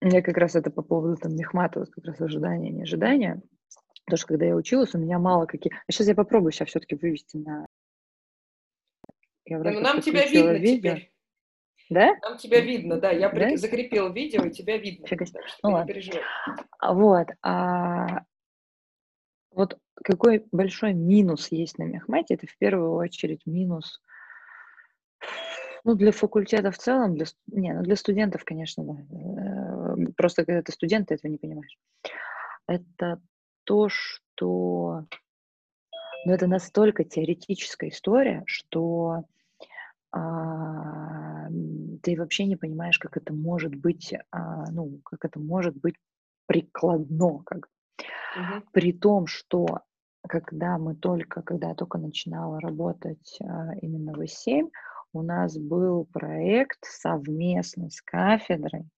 [0.00, 3.42] я как раз это по поводу там Мехматова, как раз ожидания, неожидания.
[4.06, 5.72] Потому что когда я училась, у меня мало какие...
[5.74, 7.66] А сейчас я попробую себя все-таки вывести на...
[9.44, 10.94] Я ну, нам тебя видно видео.
[10.94, 11.12] теперь.
[11.90, 12.14] Да?
[12.22, 13.10] Нам тебя видно, да.
[13.10, 13.56] Я да?
[13.56, 15.06] закрепила видео, и тебя видно.
[15.06, 16.22] Так что ну, не переживай.
[16.78, 17.28] А, вот.
[17.42, 18.22] А
[19.50, 24.00] вот какой большой минус есть на мехмате, это в первую очередь минус
[25.82, 29.96] ну, для факультета в целом, для, не, ну, для студентов, конечно, да.
[29.96, 31.78] Э, просто когда ты студент, ты этого не понимаешь.
[32.66, 33.20] Это
[33.66, 35.04] то, что
[36.24, 39.24] ну, это настолько теоретическая история, что
[40.12, 41.48] а,
[42.02, 45.96] ты вообще не понимаешь, как это может быть, а, ну, как это может быть
[46.46, 48.62] прикладно, как угу.
[48.72, 49.80] при том, что
[50.28, 54.70] когда мы только, когда я только начинала работать а, именно в ИС-7,
[55.12, 58.88] у нас был проект совместный с кафедрой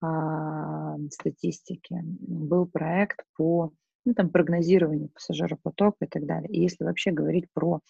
[0.00, 3.72] а, статистики, был проект по
[4.08, 6.48] ну, там, прогнозирование пассажиропотока и так далее.
[6.48, 7.80] И если вообще говорить про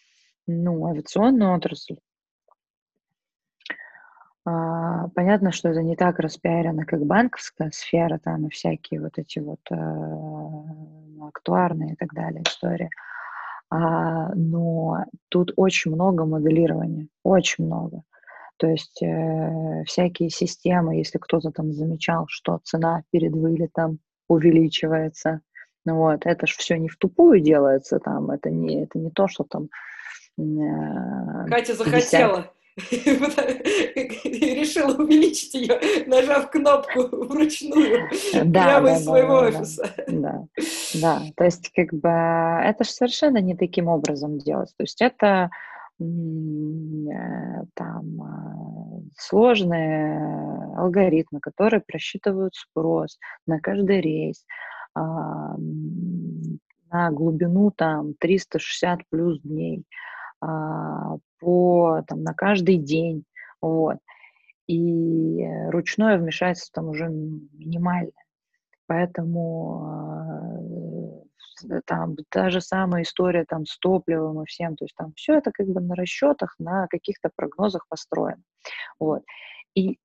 [0.48, 1.98] ну, авиационную отрасль,
[4.44, 9.38] а, понятно, что это не так распиарено, как банковская сфера, там и всякие вот эти
[9.38, 12.90] вот э, актуарные и так далее истории.
[13.70, 18.02] А, но тут очень много моделирования, очень много.
[18.56, 25.42] То есть э, всякие системы, если кто-то там замечал, что цена перед вылетом увеличивается,
[25.94, 29.44] вот, это ж все не в тупую делается там, это не, это не то, что
[29.44, 29.68] там...
[30.38, 32.50] Э, Катя захотела.
[32.78, 38.08] решила увеличить ее, нажав кнопку вручную
[38.44, 39.94] да, прямо да, из своего да, офиса.
[40.06, 40.44] Да,
[40.94, 44.72] да, то есть как бы это же совершенно не таким образом делать.
[44.76, 45.50] То есть это
[46.00, 46.04] э,
[47.74, 48.28] там э,
[49.16, 54.44] сложные алгоритмы, которые просчитывают спрос на каждый рейс,
[54.94, 55.58] на
[57.10, 59.84] глубину там 360 плюс дней,
[60.40, 63.24] а, по, там, на каждый день,
[63.60, 63.98] вот.
[64.66, 68.12] И ручное вмешательство там уже минимальное.
[68.86, 71.18] Поэтому а,
[71.86, 75.50] там та же самая история там с топливом и всем, то есть там все это
[75.52, 78.42] как бы на расчетах, на каких-то прогнозах построено.
[78.98, 79.22] Вот.
[79.74, 79.98] И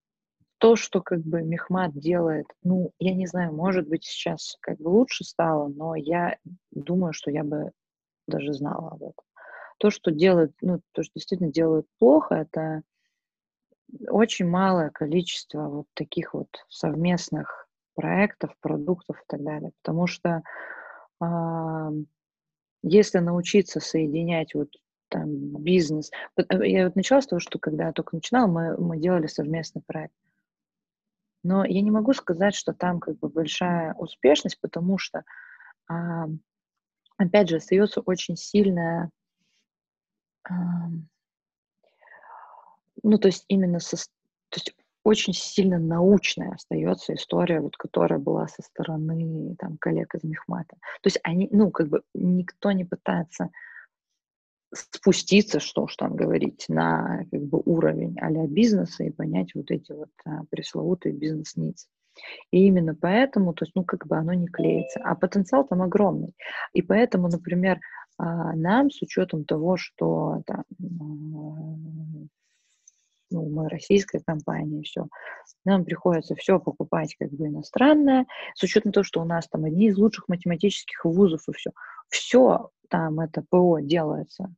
[0.63, 4.87] то, что как бы Мехмат делает, ну, я не знаю, может быть, сейчас как бы
[4.87, 6.37] лучше стало, но я
[6.71, 7.71] думаю, что я бы
[8.29, 9.25] даже знала об этом.
[9.77, 12.81] То, что делают, ну, то, что действительно делают плохо, это
[14.07, 19.71] очень малое количество вот таких вот совместных проектов, продуктов и так далее.
[19.81, 20.43] Потому что
[21.21, 21.25] э,
[22.83, 24.69] если научиться соединять вот
[25.09, 26.09] там бизнес...
[26.37, 29.81] Э, я вот начала с того, что когда я только начинала, мы, мы делали совместный
[29.85, 30.13] проект.
[31.43, 35.23] Но я не могу сказать, что там как бы большая успешность, потому что,
[37.17, 39.09] опять же, остается очень сильная,
[40.49, 41.07] ну,
[43.17, 48.61] то есть именно со, то есть очень сильно научная остается история, вот, которая была со
[48.61, 50.77] стороны там, коллег из Мехмата.
[51.01, 53.49] То есть они, ну, как бы никто не пытается
[54.73, 59.91] спуститься, что уж там говорить, на как бы, уровень а бизнеса и понять вот эти
[59.91, 61.87] вот а, пресловутые бизнес-ниц.
[62.51, 64.99] И именно поэтому, то есть, ну, как бы оно не клеится.
[65.03, 66.35] А потенциал там огромный.
[66.73, 67.79] И поэтому, например,
[68.17, 72.29] а, нам с учетом того, что там, ну,
[73.49, 75.07] мы российская компания, все,
[75.65, 79.87] нам приходится все покупать как бы иностранное, с учетом того, что у нас там одни
[79.87, 81.71] из лучших математических вузов и все.
[82.09, 84.53] Все там это ПО делается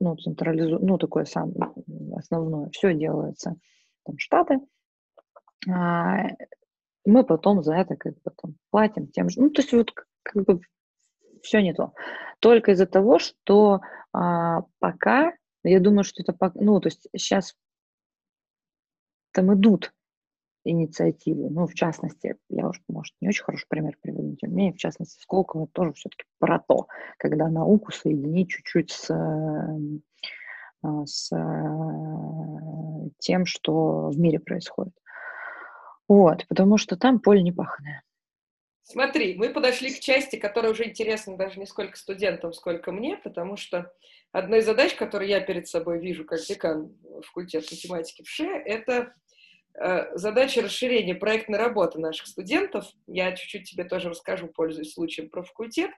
[0.00, 0.78] ну, централизу...
[0.80, 1.52] ну, такое сам
[2.16, 3.56] основное, все делается
[4.04, 4.60] там штаты,
[5.68, 6.28] а,
[7.04, 10.44] мы потом за это как бы там платим тем же, ну, то есть вот как
[10.44, 10.60] бы
[11.42, 11.92] все не то.
[12.40, 13.80] Только из-за того, что
[14.12, 15.32] а, пока
[15.62, 17.54] Я думаю, что это, ну, то есть сейчас
[19.32, 19.92] там идут
[20.64, 21.48] инициативы.
[21.50, 24.72] Ну, в частности, я уж, может, не очень хороший пример приведу, но тем не менее,
[24.74, 26.86] в частности, Сколково тоже все-таки про то,
[27.18, 30.02] когда науку соединить чуть-чуть с, эм,
[30.82, 34.94] а, с э, тем, что в мире происходит.
[36.08, 38.02] Вот, потому что там поле не пахное.
[38.82, 43.56] Смотри, мы подошли к части, которая уже интересна даже не сколько студентам, сколько мне, потому
[43.56, 43.92] что
[44.32, 46.92] одна из задач, которую я перед собой вижу как декан
[47.24, 49.14] факультета математики в ШЕ, это
[50.14, 52.86] задача расширения проектной работы наших студентов.
[53.06, 55.90] Я чуть-чуть тебе тоже расскажу, пользуясь случаем, про факультет.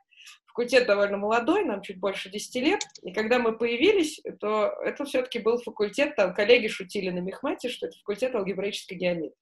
[0.47, 2.81] Факультет довольно молодой, нам чуть больше 10 лет.
[3.03, 7.87] И когда мы появились, то это все-таки был факультет, там коллеги шутили на Мехмате, что
[7.87, 9.35] это факультет алгебраической геометрии.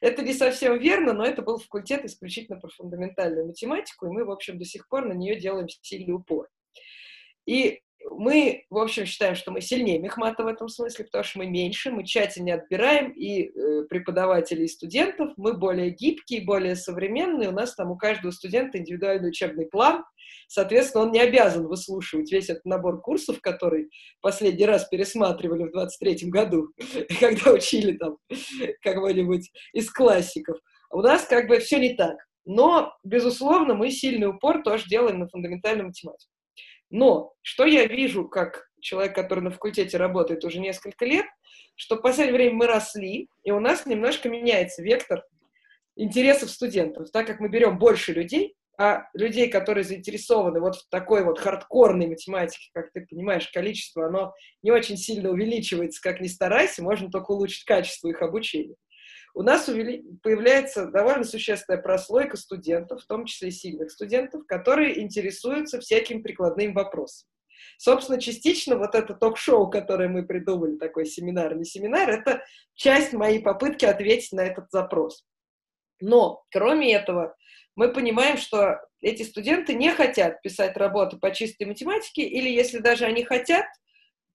[0.00, 4.30] Это не совсем верно, но это был факультет исключительно про фундаментальную математику, и мы, в
[4.32, 6.48] общем, до сих пор на нее делаем сильный упор.
[7.46, 11.46] И мы, в общем, считаем, что мы сильнее Мехмата в этом смысле, потому что мы
[11.46, 17.52] меньше, мы тщательнее отбираем и э, преподавателей, и студентов, мы более гибкие, более современные, у
[17.52, 20.04] нас там у каждого студента индивидуальный учебный план,
[20.48, 26.30] соответственно, он не обязан выслушивать весь этот набор курсов, который последний раз пересматривали в 23-м
[26.30, 26.68] году,
[27.20, 28.18] когда учили там
[28.82, 30.58] кого-нибудь из классиков.
[30.90, 32.16] У нас как бы все не так.
[32.44, 36.31] Но, безусловно, мы сильный упор тоже делаем на фундаментальную математику.
[36.92, 41.24] Но что я вижу, как человек, который на факультете работает уже несколько лет,
[41.74, 45.24] что в последнее время мы росли, и у нас немножко меняется вектор
[45.96, 51.24] интересов студентов, так как мы берем больше людей, а людей, которые заинтересованы вот в такой
[51.24, 56.82] вот хардкорной математике, как ты понимаешь, количество, оно не очень сильно увеличивается, как ни старайся,
[56.82, 58.74] можно только улучшить качество их обучения.
[59.34, 60.04] У нас увели...
[60.22, 67.28] появляется довольно существенная прослойка студентов, в том числе сильных студентов, которые интересуются всяким прикладным вопросом.
[67.78, 73.40] Собственно, частично вот это ток-шоу, которое мы придумали, такой семинар, не семинар, это часть моей
[73.40, 75.24] попытки ответить на этот запрос.
[76.00, 77.34] Но, кроме этого,
[77.74, 83.04] мы понимаем, что эти студенты не хотят писать работы по чистой математике, или если даже
[83.04, 83.66] они хотят,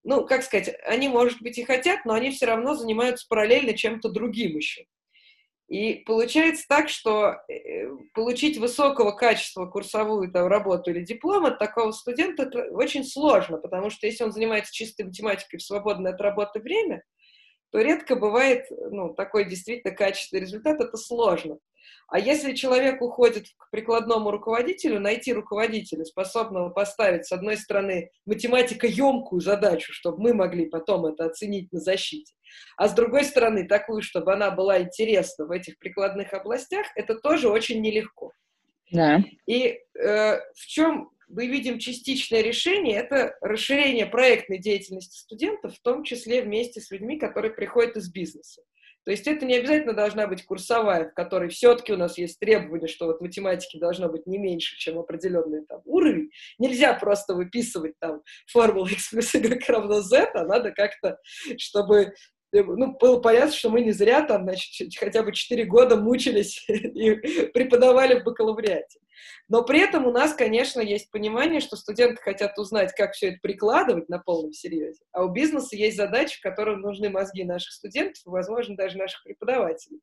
[0.08, 4.08] ну, как сказать, они, может быть, и хотят, но они все равно занимаются параллельно чем-то
[4.08, 4.86] другим еще.
[5.68, 11.92] И получается так, что э, получить высокого качества курсовую там, работу или диплом от такого
[11.92, 17.04] студента очень сложно, потому что если он занимается чистой математикой в свободное от работы время,
[17.74, 21.58] то редко бывает ну, такой действительно качественный результат, это сложно.
[22.08, 29.42] А если человек уходит к прикладному руководителю, найти руководителя, способного поставить, с одной стороны, математико-емкую
[29.42, 32.34] задачу, чтобы мы могли потом это оценить на защите,
[32.78, 37.50] а с другой стороны, такую, чтобы она была интересна в этих прикладных областях, это тоже
[37.50, 38.32] очень нелегко.
[38.92, 39.22] Да.
[39.46, 46.04] И э, в чем мы видим частичное решение, это расширение проектной деятельности студентов, в том
[46.04, 48.62] числе вместе с людьми, которые приходят из бизнеса.
[49.08, 52.90] То есть это не обязательно должна быть курсовая, в которой все-таки у нас есть требование,
[52.90, 56.30] что вот математики должно быть не меньше, чем определенный там уровень.
[56.60, 61.20] Нельзя просто выписывать там формулу x плюс y равно z, а надо как-то,
[61.58, 62.16] чтобы
[62.52, 67.16] ну, было понятно, что мы не зря там, значит, хотя бы 4 года мучились и
[67.54, 69.00] преподавали в бакалавриате.
[69.50, 73.40] Но при этом у нас, конечно, есть понимание, что студенты хотят узнать, как все это
[73.42, 78.22] прикладывать на полном серьезе, а у бизнеса есть задачи, в которых нужны мозги наших студентов
[78.26, 80.00] возможно, даже наших преподавателей.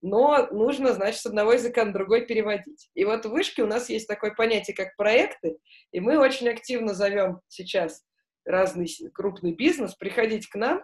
[0.00, 2.88] Но нужно, значит, с одного языка на другой переводить.
[2.94, 5.58] И вот в вышке у нас есть такое понятие, как проекты,
[5.90, 8.04] и мы очень активно зовем сейчас
[8.44, 10.82] разный крупный бизнес приходить к нам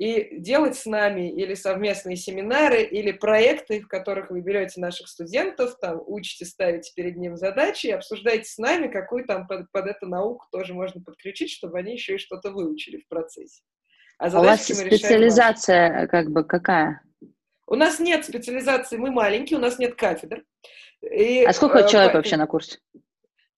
[0.00, 5.76] и делать с нами или совместные семинары, или проекты, в которых вы берете наших студентов,
[5.78, 10.06] там, учите ставить перед ним задачи и обсуждаете с нами, какую там под, под эту
[10.06, 13.60] науку тоже можно подключить, чтобы они еще и что-то выучили в процессе.
[14.16, 17.02] А, а у вас специализация как бы какая?
[17.66, 20.44] У нас нет специализации, мы маленькие, у нас нет кафедр.
[21.02, 22.78] И, а сколько э, человек вообще на курсе?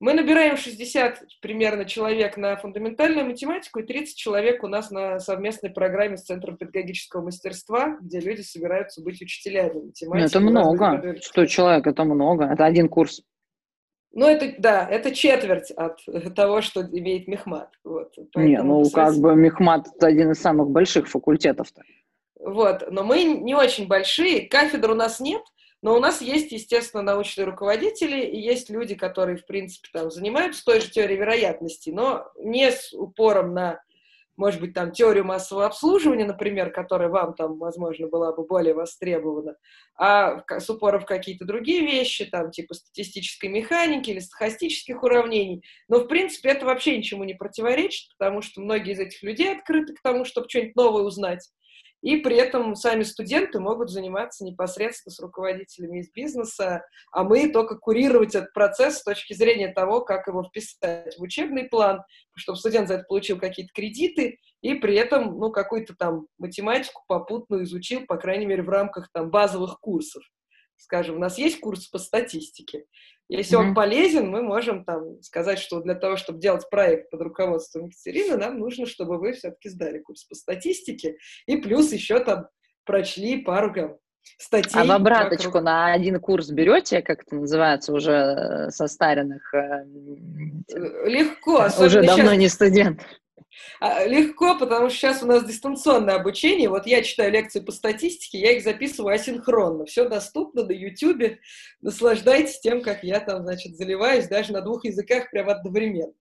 [0.03, 5.71] Мы набираем 60 примерно человек на фундаментальную математику и 30 человек у нас на совместной
[5.71, 10.29] программе с Центром педагогического мастерства, где люди собираются быть учителями математики.
[10.29, 11.17] Это много.
[11.23, 12.47] 100 человек, это много.
[12.47, 13.23] Это один курс.
[14.11, 16.01] Ну, это, да, это четверть от
[16.35, 17.71] того, что имеет Мехмат.
[17.85, 21.81] Вот, Не, ну, как бы Мехмат– это один из самых больших факультетов-то.
[22.41, 25.43] Вот, но мы не очень большие, кафедр у нас нет,
[25.83, 30.65] но у нас есть, естественно, научные руководители, и есть люди, которые, в принципе, там, занимаются
[30.65, 33.83] той же теорией вероятности, но не с упором на
[34.37, 39.57] может быть, там теорию массового обслуживания, например, которая вам там, возможно, была бы более востребована,
[39.97, 45.63] а с упором в какие-то другие вещи, там, типа статистической механики или стохастических уравнений.
[45.89, 49.95] Но, в принципе, это вообще ничему не противоречит, потому что многие из этих людей открыты
[49.95, 51.49] к тому, чтобы что-нибудь новое узнать.
[52.03, 57.77] И при этом сами студенты могут заниматься непосредственно с руководителями из бизнеса, а мы только
[57.77, 62.03] курировать этот процесс с точки зрения того, как его вписать в учебный план,
[62.37, 67.63] чтобы студент за это получил какие-то кредиты и при этом ну, какую-то там математику попутно
[67.63, 70.23] изучил, по крайней мере, в рамках там базовых курсов.
[70.83, 72.87] Скажем, у нас есть курс по статистике.
[73.29, 73.69] Если mm-hmm.
[73.69, 78.37] он полезен, мы можем там сказать, что для того, чтобы делать проект под руководством Екатерины,
[78.37, 81.17] нам нужно, чтобы вы все-таки сдали курс по статистике
[81.47, 82.49] и плюс еще там
[82.85, 83.97] прочли пару там,
[84.39, 84.81] статей.
[84.81, 85.65] А в обраточку вокруг...
[85.65, 89.55] на один курс берете, как это называется, уже э, состаренных?
[89.55, 89.85] Э,
[91.07, 91.69] Легко.
[91.79, 92.39] Уже давно сейчас...
[92.39, 93.07] не студент.
[93.81, 96.69] А, легко, потому что сейчас у нас дистанционное обучение.
[96.69, 99.85] Вот я читаю лекции по статистике, я их записываю асинхронно.
[99.87, 101.39] Все доступно на YouTube.
[101.81, 106.15] Наслаждайтесь тем, как я там, значит, заливаюсь даже на двух языках прямо одновременно.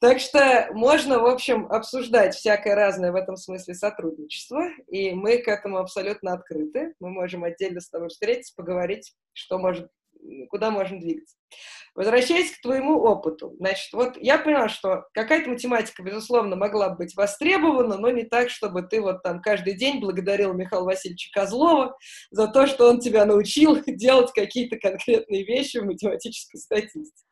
[0.00, 5.48] Так что можно, в общем, обсуждать всякое разное в этом смысле сотрудничество, и мы к
[5.48, 6.94] этому абсолютно открыты.
[7.00, 9.88] Мы можем отдельно с тобой встретиться, поговорить, что может,
[10.48, 11.36] куда можно двигаться.
[11.94, 17.96] Возвращаясь к твоему опыту, значит, вот я поняла, что какая-то математика, безусловно, могла быть востребована,
[17.96, 21.96] но не так, чтобы ты вот там каждый день благодарил Михаила Васильевича Козлова
[22.30, 27.24] за то, что он тебя научил делать какие-то конкретные вещи в математической статистике.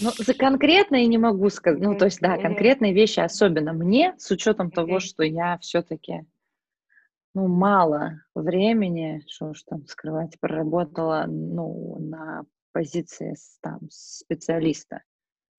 [0.00, 1.80] Ну, за конкретные не могу сказать.
[1.80, 6.24] Ну, то есть, да, конкретные вещи, особенно мне, с учетом того, что я все-таки,
[7.34, 15.02] ну, мало времени, что уж там скрывать, проработала, ну, на позиции там, специалиста.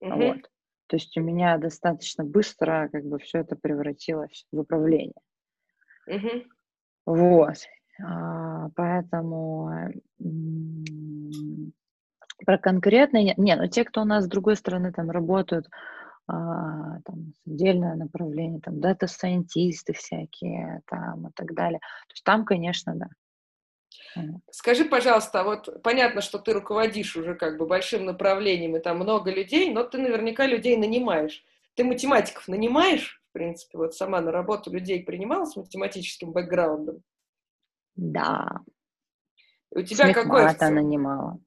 [0.02, 0.28] Mm-hmm.
[0.28, 0.50] Вот.
[0.88, 5.14] То есть у меня достаточно быстро как бы все это превратилось в управление.
[6.10, 6.46] Mm-hmm.
[7.06, 7.58] Вот.
[8.04, 9.92] А, поэтому
[12.46, 13.34] про конкретные...
[13.38, 15.68] Не, ну те, кто у нас с другой стороны там работают,
[16.28, 21.80] а, там, отдельное направление, там, дата-сайентисты всякие, там, и так далее.
[21.80, 23.08] То есть там, конечно, да,
[24.52, 29.32] Скажи, пожалуйста, вот понятно, что ты руководишь уже как бы большим направлением, и там много
[29.32, 31.44] людей, но ты наверняка людей нанимаешь.
[31.76, 37.04] Ты математиков нанимаешь, в принципе, вот сама на работу людей принимала с математическим бэкграундом?
[37.96, 38.62] Да.
[39.72, 40.56] у тебя какое?
[40.70, 41.40] нанимала.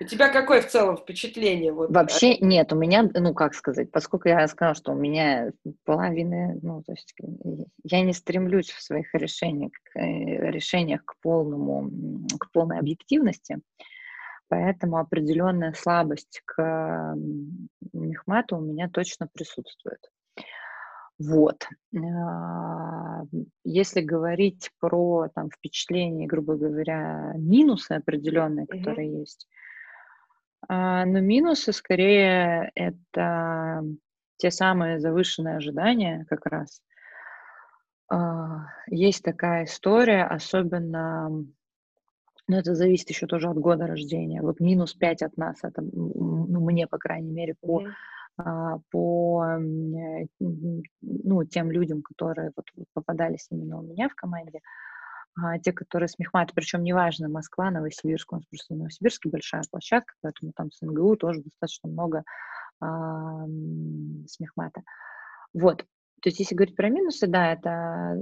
[0.00, 1.72] У тебя какое в целом впечатление?
[1.72, 2.44] Вот, Вообще а?
[2.44, 5.52] нет, у меня, ну как сказать, поскольку я сказала, что у меня
[5.84, 7.14] половина, ну то есть
[7.84, 11.90] я не стремлюсь в своих решениях, э, решениях к полному,
[12.38, 13.58] к полной объективности,
[14.48, 17.16] поэтому определенная слабость к
[17.92, 20.00] мехмату у меня точно присутствует.
[21.18, 21.66] Вот.
[21.96, 23.22] А,
[23.64, 28.78] если говорить про там, впечатления, грубо говоря, минусы определенные, mm-hmm.
[28.78, 29.48] которые есть,
[30.68, 33.84] а, но минусы скорее это
[34.36, 36.80] те самые завышенные ожидания как раз.
[38.10, 44.40] А, есть такая история, особенно, ну это зависит еще тоже от года рождения.
[44.40, 47.92] Вот минус 5 от нас, это ну, мне, по крайней мере, по mm-hmm
[48.90, 54.60] по э, ну, тем людям, которые вот попадались именно у меня в команде,
[55.40, 59.62] а те, которые с Мехмат, причем неважно, Москва, Новосибирск, у нас просто в Новосибирске большая
[59.70, 62.24] площадка, поэтому там с НГУ тоже достаточно много
[62.80, 63.44] а,
[64.26, 64.82] с Мехмата.
[65.52, 65.84] Вот,
[66.20, 68.20] то есть если говорить про минусы, да, это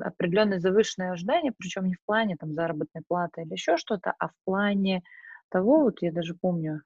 [0.00, 4.32] определенное завышенное ожидание, причем не в плане там заработной платы или еще что-то, а в
[4.44, 5.02] плане
[5.48, 6.82] того, вот я даже помню,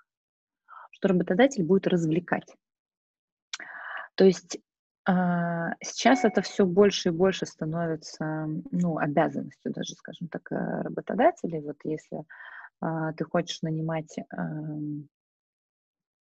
[0.92, 2.54] что работодатель будет развлекать.
[4.14, 4.58] То есть
[5.04, 11.60] а, сейчас это все больше и больше становится, ну, обязанностью даже, скажем так, э, работодателей.
[11.60, 12.24] Вот если
[12.80, 14.16] а, ты хочешь нанимать,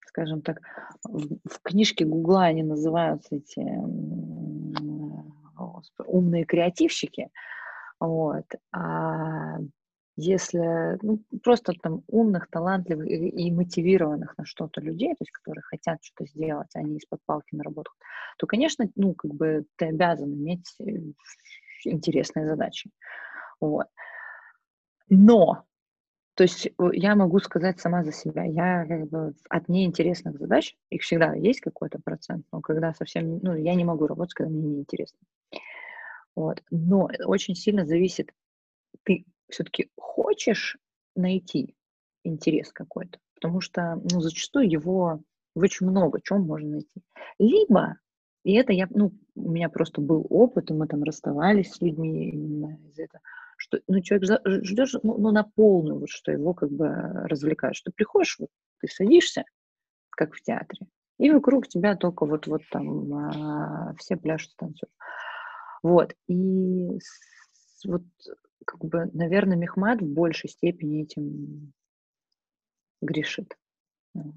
[0.06, 0.62] скажем так,
[1.04, 3.62] в книжке Гугла они называются эти
[6.06, 7.30] умные креативщики,
[8.00, 9.60] вот, а
[10.18, 16.04] если ну, просто там умных, талантливых и, мотивированных на что-то людей, то есть которые хотят
[16.04, 17.92] что-то сделать, а из-под палки на работу,
[18.38, 20.84] то, конечно, ну, как бы ты обязан иметь э,
[21.86, 22.92] интересные задачи.
[23.60, 23.88] Вот.
[25.10, 25.64] Но,
[26.36, 31.02] то есть я могу сказать сама за себя, я как бы от неинтересных задач, их
[31.04, 35.20] всегда есть какой-то процент, но когда совсем, ну, я не могу работать, когда мне неинтересно.
[36.36, 36.64] Вот.
[36.72, 38.32] Но очень сильно зависит,
[39.04, 40.78] ты все-таки хочешь
[41.16, 41.76] найти
[42.24, 45.22] интерес какой-то, потому что ну, зачастую его
[45.56, 47.02] очень много, чем можно найти.
[47.40, 47.98] Либо
[48.44, 52.30] И это я, ну, у меня просто был опыт, и мы там расставались с людьми
[52.30, 53.22] именно из этого,
[53.58, 57.82] что, ну, человек ждешь, ну, ну, на полную, вот, что его как бы развлекаешь.
[57.82, 58.50] Ты приходишь, вот,
[58.80, 59.44] ты садишься,
[60.10, 60.88] как в театре,
[61.20, 64.92] и вокруг тебя только вот, вот там а, все пляшут, танцуют.
[65.84, 66.98] Вот, и
[67.86, 68.04] вот,
[68.66, 71.74] как бы, наверное, Мехмат в большей степени этим
[73.02, 73.58] грешит.
[74.14, 74.36] Вот.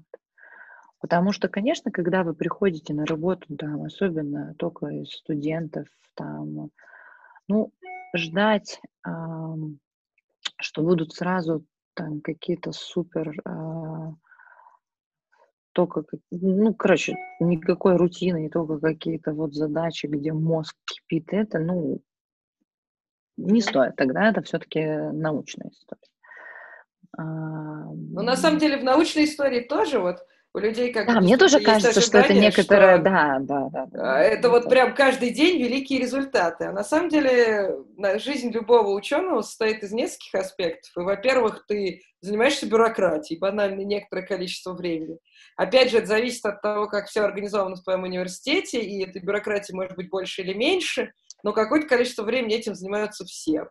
[0.99, 6.71] Потому что, конечно, когда вы приходите на работу, там, особенно только из студентов, там,
[7.47, 7.71] ну,
[8.15, 9.79] ждать, эм,
[10.57, 11.63] что будут сразу
[11.93, 14.13] там какие-то супер, э,
[15.73, 22.01] только, ну, короче, никакой рутины, и только какие-то вот задачи, где мозг кипит, это, ну,
[23.37, 23.95] не стоит.
[23.95, 26.01] Тогда это все-таки научная история.
[27.17, 30.17] Но на самом деле в научной истории тоже вот
[30.55, 33.87] у людей как Да, мне тоже кажется, что это некоторое, что да, да, да.
[33.93, 36.65] А, это вот прям каждый день великие результаты.
[36.65, 37.75] А на самом деле
[38.15, 40.91] жизнь любого ученого состоит из нескольких аспектов.
[40.95, 45.17] И, во-первых, ты занимаешься бюрократией, банально некоторое количество времени.
[45.57, 49.73] Опять же, это зависит от того, как все организовано в твоем университете, и этой бюрократии
[49.73, 51.11] может быть больше или меньше,
[51.45, 53.69] но какое-то количество времени этим занимаются все.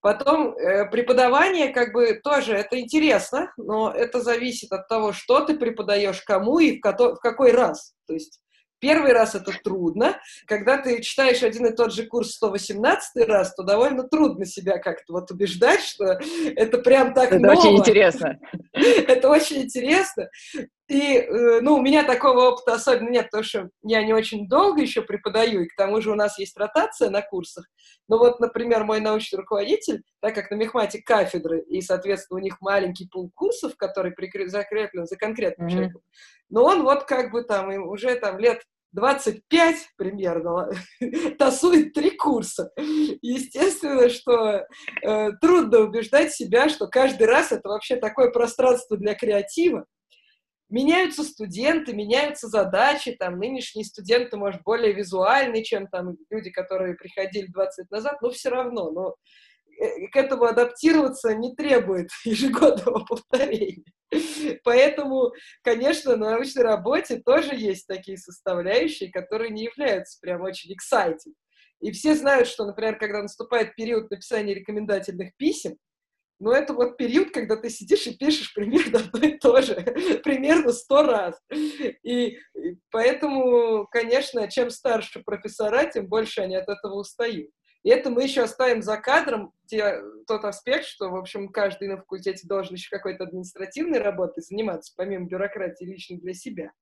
[0.00, 5.56] Потом э, преподавание, как бы, тоже это интересно, но это зависит от того, что ты
[5.56, 7.94] преподаешь кому и в, в какой раз.
[8.08, 8.40] То есть
[8.80, 10.20] первый раз это трудно.
[10.46, 15.12] Когда ты читаешь один и тот же курс 118 раз, то довольно трудно себя как-то
[15.12, 16.18] вот убеждать, что
[16.56, 17.52] это прям так Это ново.
[17.52, 18.40] очень интересно.
[18.72, 20.28] Это очень интересно.
[20.88, 24.82] И, э, ну, у меня такого опыта особенно нет, потому что я не очень долго
[24.82, 27.64] еще преподаю, и к тому же у нас есть ротация на курсах.
[28.06, 32.60] Но вот, например, мой научный руководитель, так как на мехмате кафедры, и, соответственно, у них
[32.60, 34.12] маленький пул курсов, который
[34.46, 35.70] закреплен за конкретным mm-hmm.
[35.70, 36.02] человеком,
[36.50, 38.60] но он вот как бы там уже там лет
[38.92, 40.70] 25 примерно
[41.38, 42.70] тасует три курса.
[42.76, 44.66] Естественно, что
[45.02, 49.86] э, трудно убеждать себя, что каждый раз это вообще такое пространство для креатива,
[50.74, 57.46] меняются студенты, меняются задачи, там, нынешние студенты, может, более визуальные, чем там люди, которые приходили
[57.46, 59.14] 20 лет назад, но все равно, но
[59.80, 63.84] э, к этому адаптироваться не требует ежегодного повторения.
[64.64, 71.34] Поэтому, конечно, на научной работе тоже есть такие составляющие, которые не являются прям очень exciting.
[71.80, 75.76] И все знают, что, например, когда наступает период написания рекомендательных писем,
[76.44, 79.76] но это вот период, когда ты сидишь и пишешь примерно одно и то же,
[80.22, 81.40] примерно сто раз.
[82.02, 82.36] И,
[82.90, 87.48] поэтому, конечно, чем старше профессора, тем больше они от этого устают.
[87.82, 91.96] И это мы еще оставим за кадром те, тот аспект, что, в общем, каждый на
[91.96, 96.72] факультете должен еще какой-то административной работой заниматься, помимо бюрократии лично для себя.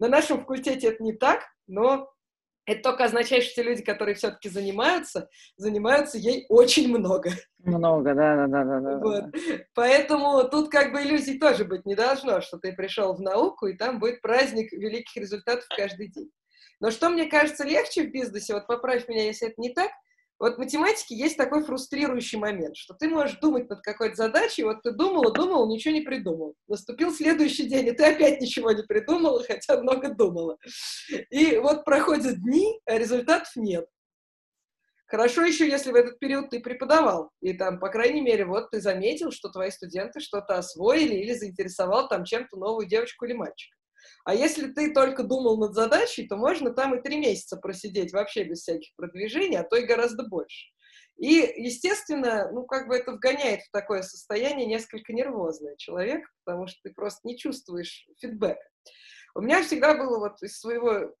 [0.00, 2.10] На нашем факультете это не так, но
[2.66, 7.30] это только означает, что те люди, которые все-таки занимаются, занимаются ей очень много.
[7.58, 8.98] Много, да, да, да, да.
[8.98, 9.24] Вот.
[9.74, 13.76] Поэтому тут как бы иллюзий тоже быть не должно, что ты пришел в науку, и
[13.76, 16.30] там будет праздник великих результатов каждый день.
[16.80, 19.90] Но что мне кажется легче в бизнесе, вот поправь меня, если это не так,
[20.38, 24.82] вот в математике есть такой фрустрирующий момент, что ты можешь думать над какой-то задачей, вот
[24.82, 26.54] ты думала, думала, ничего не придумал.
[26.68, 30.58] Наступил следующий день, и ты опять ничего не придумала, хотя много думала.
[31.30, 33.86] И вот проходят дни, а результатов нет.
[35.06, 38.80] Хорошо еще, если в этот период ты преподавал, и там, по крайней мере, вот ты
[38.80, 43.75] заметил, что твои студенты что-то освоили или заинтересовал там чем-то новую девочку или мальчика.
[44.24, 48.44] А если ты только думал над задачей, то можно там и три месяца просидеть вообще
[48.44, 50.66] без всяких продвижений, а то и гораздо больше.
[51.18, 56.78] И, естественно, ну, как бы это вгоняет в такое состояние несколько нервозное человека, потому что
[56.82, 58.60] ты просто не чувствуешь фидбэка.
[59.34, 61.14] У меня всегда было вот из своего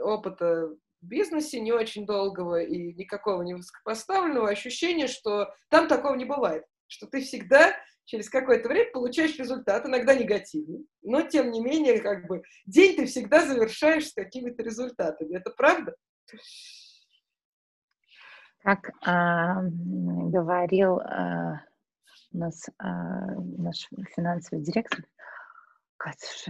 [0.00, 0.68] опыта
[1.02, 6.64] в бизнесе не очень долгого и никакого не высокопоставленного ощущения, что там такого не бывает,
[6.88, 7.74] что ты всегда
[8.04, 13.06] через какое-то время получаешь результат, иногда негативный, но тем не менее, как бы, день ты
[13.06, 15.36] всегда завершаешь с какими-то результатами.
[15.36, 15.94] Это правда?
[18.62, 21.62] Как а, говорил а,
[22.32, 25.04] нас а, наш финансовый директор,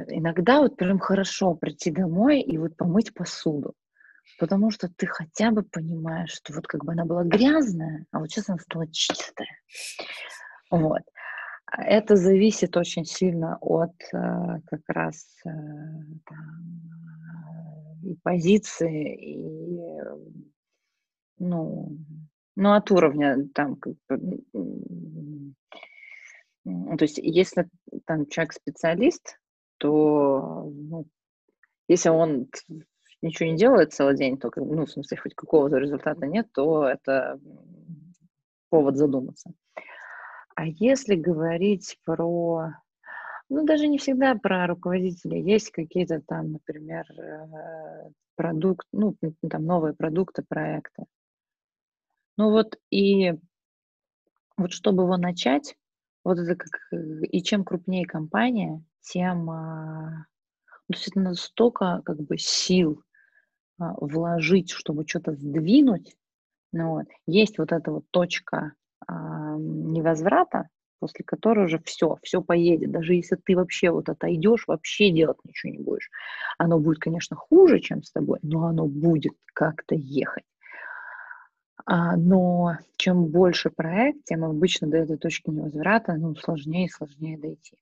[0.09, 3.75] иногда вот прям хорошо прийти домой и вот помыть посуду.
[4.39, 8.31] Потому что ты хотя бы понимаешь, что вот как бы она была грязная, а вот
[8.31, 9.49] сейчас она стала чистая.
[10.71, 11.03] Вот.
[11.79, 15.51] Это зависит очень сильно от э, как раз э,
[16.27, 16.87] там,
[18.05, 19.81] и позиции, и
[21.39, 21.99] ну,
[22.57, 24.43] ну, от уровня там, как бы,
[26.65, 27.69] то есть, если
[28.07, 29.39] там человек специалист,
[29.79, 31.07] то ну,
[31.87, 32.49] если он
[33.27, 37.39] ничего не делает целый день, только, ну, в смысле, хоть какого-то результата нет, то это
[38.71, 39.53] повод задуматься.
[40.55, 42.73] А если говорить про,
[43.49, 49.17] ну, даже не всегда про руководителей, есть какие-то там, например, э, продукт, ну,
[49.49, 51.05] там новые продукты, проекты.
[52.39, 53.35] Ну вот и
[54.57, 55.77] вот чтобы его начать,
[56.25, 60.25] вот это как, и чем крупнее компания, тем, ну,
[60.89, 61.53] то есть
[62.05, 63.03] как бы сил
[63.79, 66.17] вложить, чтобы что-то сдвинуть,
[66.73, 67.07] ну, вот.
[67.27, 68.75] Есть вот эта вот точка
[69.07, 70.69] а, невозврата,
[70.99, 72.91] после которой уже все, все поедет.
[72.91, 76.11] Даже если ты вообще вот отойдешь, вообще делать ничего не будешь.
[76.59, 80.45] Оно будет, конечно, хуже, чем с тобой, но оно будет как-то ехать.
[81.87, 87.39] А, но чем больше проект, тем обычно до этой точки невозврата ну, сложнее и сложнее
[87.39, 87.79] дойти.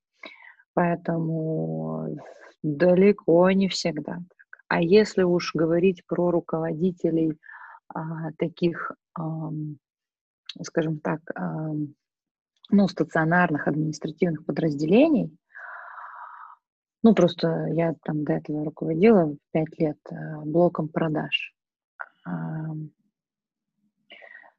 [0.75, 2.17] Поэтому
[2.63, 4.44] далеко не всегда так.
[4.75, 7.39] А если уж говорить про руководителей
[7.95, 8.91] а, таких,
[10.63, 11.21] скажем так,
[12.71, 15.31] ну, стационарных административных подразделений,
[17.05, 21.55] ну, просто я там до этого руководила пять лет а, блоком продаж.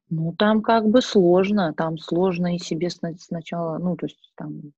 [0.08, 4.72] Ну, там как бы сложно, там сложно и себе сначала, ну, то есть там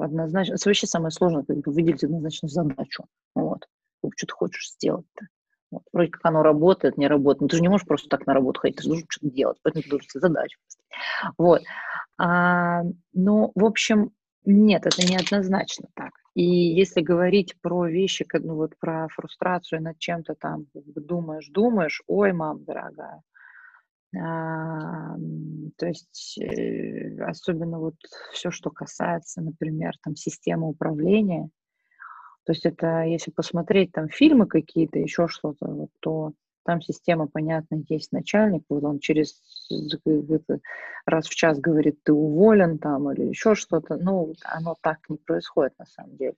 [0.00, 3.04] однозначно, это вообще самое сложное, как бы выделить однозначно задачу,
[3.36, 3.68] вот,
[4.16, 5.26] что ты хочешь сделать-то.
[5.70, 5.82] Вот.
[5.92, 7.42] Вроде как оно работает, не работает.
[7.42, 9.82] Но ты же не можешь просто так на работу ходить, ты должен что-то делать, поэтому
[9.82, 10.58] ты должен себе задачу
[11.38, 11.62] Вот.
[12.18, 12.82] А,
[13.14, 14.10] ну, в общем,
[14.44, 16.12] нет, это не однозначно так.
[16.34, 22.02] И если говорить про вещи, как, ну вот про фрустрацию над чем-то там думаешь, думаешь,
[22.06, 23.22] ой, мам дорогая,
[24.14, 25.16] а,
[25.78, 27.94] то есть э, особенно вот
[28.32, 31.48] все, что касается, например, там системы управления,
[32.44, 36.32] то есть это, если посмотреть там фильмы какие-то, еще что-то, вот, то
[36.64, 39.42] там система, понятно, есть начальник, вот он через
[41.06, 45.78] раз в час говорит, ты уволен там или еще что-то, ну, оно так не происходит
[45.78, 46.34] на самом деле.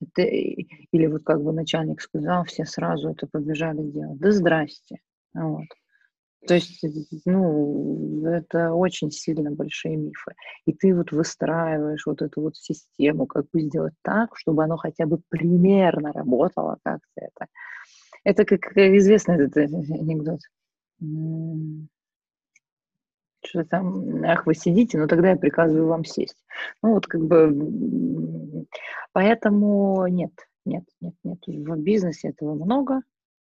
[0.00, 4.18] Это, или вот как бы начальник сказал, все сразу это побежали делать.
[4.18, 5.00] Да здрасте.
[5.34, 5.66] Вот.
[6.46, 6.84] То есть,
[7.24, 10.34] ну, это очень сильно большие мифы.
[10.64, 15.06] И ты вот выстраиваешь вот эту вот систему, как бы сделать так, чтобы оно хотя
[15.06, 17.46] бы примерно работало как-то это.
[18.22, 20.40] Это как известный этот анекдот.
[23.44, 26.44] Что там, ах, вы сидите, но тогда я приказываю вам сесть.
[26.82, 28.66] Ну, вот как бы,
[29.12, 30.32] поэтому нет,
[30.64, 31.38] нет, нет, нет.
[31.46, 33.02] В бизнесе этого много,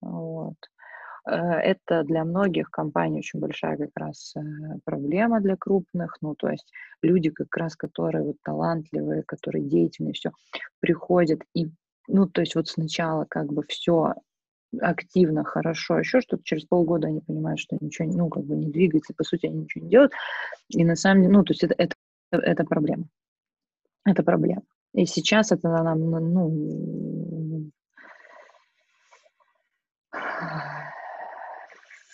[0.00, 0.56] вот.
[1.26, 4.40] Э, это для многих компаний очень большая как раз э,
[4.84, 6.70] проблема для крупных, ну, то есть
[7.02, 10.30] люди как раз, которые вот талантливые, которые деятельные, все,
[10.80, 11.68] приходят и,
[12.08, 14.14] ну, то есть вот сначала как бы все
[14.80, 19.14] активно, хорошо, еще что-то, через полгода они понимают, что ничего, ну, как бы не двигается,
[19.14, 20.12] по сути, они ничего не делают,
[20.68, 21.94] и на самом деле, ну, то есть это, это,
[22.32, 23.08] это проблема,
[24.04, 24.62] это проблема.
[24.94, 27.23] И сейчас это нам, ну,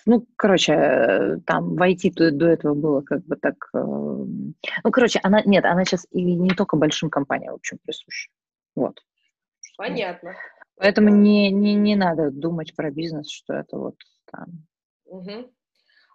[0.06, 3.54] ну, короче, э, там войти до, до этого было как бы так...
[3.74, 5.42] Э, ну, короче, она...
[5.44, 8.30] Нет, она сейчас и не только большим компаниям, в общем, присуща.
[8.74, 9.00] Вот.
[9.76, 10.34] Понятно.
[10.76, 13.96] Поэтому не, не, не надо думать про бизнес, что это вот
[14.30, 14.66] там...
[15.04, 15.52] Угу.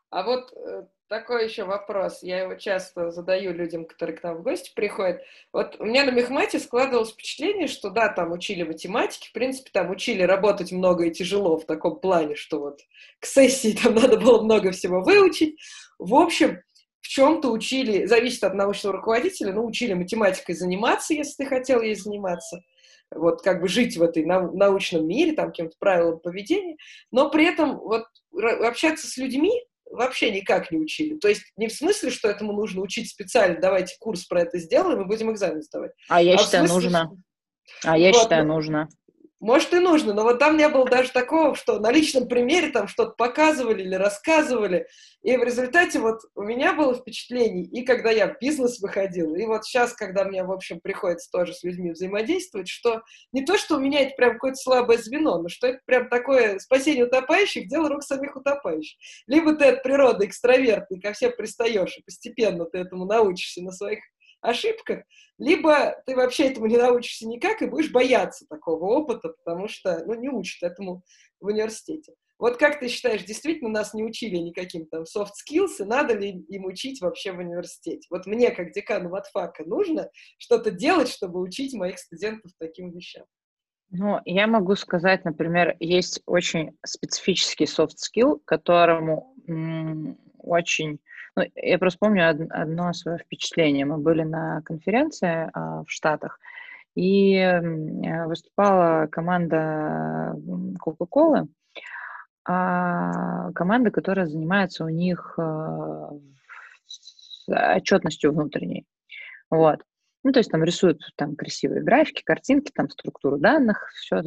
[0.10, 2.24] А вот э, такой еще вопрос.
[2.24, 5.22] Я его часто задаю людям, которые к нам в гости приходят.
[5.54, 9.92] Вот у меня на Мехмате складывалось впечатление, что да, там учили математики, в принципе, там
[9.92, 12.80] учили работать много и тяжело в таком плане, что вот
[13.20, 15.60] к сессии там надо было много всего выучить.
[16.00, 16.62] В общем,
[17.02, 21.96] в чем-то учили, зависит от научного руководителя, но учили математикой заниматься, если ты хотел ей
[21.96, 22.62] заниматься
[23.12, 26.76] вот как бы жить в этой научном мире, там, каким-то правилам поведения,
[27.12, 28.06] но при этом вот
[28.64, 29.62] общаться с людьми,
[29.96, 31.18] вообще никак не учили.
[31.18, 35.02] То есть не в смысле, что этому нужно учить специально, давайте курс про это сделаем
[35.02, 35.92] и будем экзамен сдавать.
[36.10, 37.12] А я а считаю, смысле, нужно.
[37.84, 38.90] А я вот, считаю, ну, нужно.
[39.46, 42.88] Может, и нужно, но вот там не было даже такого, что на личном примере там
[42.88, 44.88] что-то показывали или рассказывали.
[45.22, 49.46] И в результате вот у меня было впечатление, и когда я в бизнес выходила, и
[49.46, 53.76] вот сейчас, когда мне, в общем, приходится тоже с людьми взаимодействовать, что не то, что
[53.76, 57.88] у меня это прям какое-то слабое звено, но что это прям такое спасение утопающих, дело
[57.88, 58.98] рук самих утопающих.
[59.28, 64.00] Либо ты от природы экстравертный, ко всем пристаешь, и постепенно ты этому научишься на своих
[64.46, 65.04] ошибках,
[65.38, 70.14] либо ты вообще этому не научишься никак и будешь бояться такого опыта, потому что, ну,
[70.14, 71.04] не учат этому
[71.40, 72.14] в университете.
[72.38, 76.32] Вот как ты считаешь, действительно нас не учили никаким там soft skills, и надо ли
[76.32, 78.06] им учить вообще в университете?
[78.10, 83.26] Вот мне, как декану матфака, нужно что-то делать, чтобы учить моих студентов таким вещам.
[83.90, 89.34] Ну, я могу сказать, например, есть очень специфический soft skill, которому
[90.40, 91.00] очень...
[91.38, 93.86] Ну, я просто помню од- одно свое впечатление.
[93.86, 96.40] Мы были на конференции а, в Штатах,
[96.96, 100.36] и м, выступала команда
[100.86, 101.48] Coca-Cola,
[102.46, 106.12] а, команда, которая занимается у них а,
[107.76, 108.86] отчетностью внутренней.
[109.50, 109.82] Вот.
[110.24, 114.22] Ну, то есть там рисуют там красивые графики, картинки, там структуру данных, все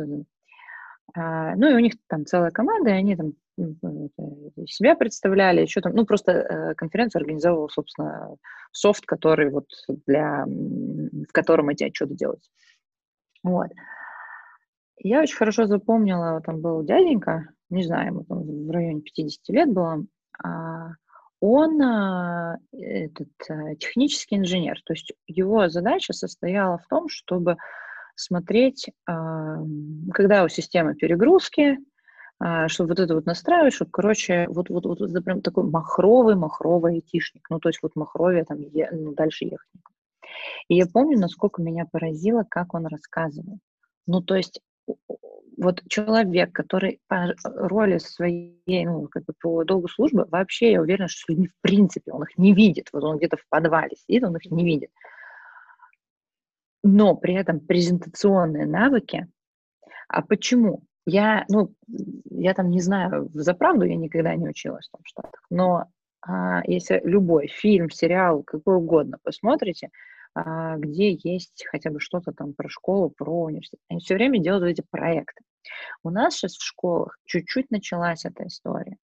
[1.14, 3.32] ну, и у них там целая команда, и они там
[4.66, 8.36] себя представляли, что там, ну, просто э, конференцию организовывал, собственно,
[8.72, 9.66] софт, который вот
[10.06, 12.50] для, в котором эти отчеты делаются.
[13.42, 13.70] Вот.
[14.98, 19.72] Я очень хорошо запомнила, там был дяденька, не знаю, ему там в районе 50 лет
[19.72, 20.04] было,
[20.42, 20.90] а,
[21.40, 27.56] он а, этот, а, технический инженер, то есть его задача состояла в том, чтобы
[28.18, 31.78] смотреть, когда у системы перегрузки,
[32.66, 36.94] чтобы вот это вот настраивать, чтобы, короче, вот, вот, вот это прям такой махровый, махровый
[36.94, 39.68] айтишник, ну, то есть вот махровее там е, ну, дальше ехать.
[40.68, 43.58] И я помню, насколько меня поразило, как он рассказывал.
[44.06, 44.60] Ну, то есть
[45.56, 51.08] вот человек, который по роли своей, ну, как бы по долгу службы, вообще, я уверена,
[51.08, 52.88] что с в принципе, он их не видит.
[52.92, 54.90] Вот он где-то в подвале сидит, он их не видит.
[56.82, 59.26] Но при этом презентационные навыки,
[60.08, 60.82] а почему?
[61.06, 61.74] Я, ну,
[62.30, 65.86] я там не знаю, за правду я никогда не училась там в Штатах, но
[66.20, 69.90] а, если любой фильм, сериал, какой угодно посмотрите,
[70.34, 73.80] а, где есть хотя бы что-то там про школу, про университет.
[73.88, 75.42] Они все время делают эти проекты.
[76.02, 78.96] У нас сейчас в школах чуть-чуть началась эта история.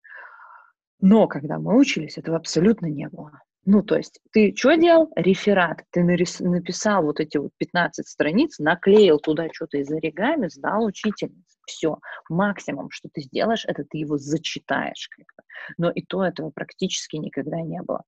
[1.00, 3.42] Но когда мы учились, этого абсолютно не было.
[3.66, 5.10] Ну, то есть ты что делал?
[5.16, 5.84] Реферат.
[5.92, 6.40] Ты нарис...
[6.42, 11.58] написал вот эти вот 15 страниц, наклеил туда что-то из оригами, сдал учительнице.
[11.66, 11.98] Все.
[12.30, 15.08] Максимум, что ты сделаешь, это ты его зачитаешь.
[15.16, 15.44] Как бы.
[15.78, 18.04] Но и то этого практически никогда не было.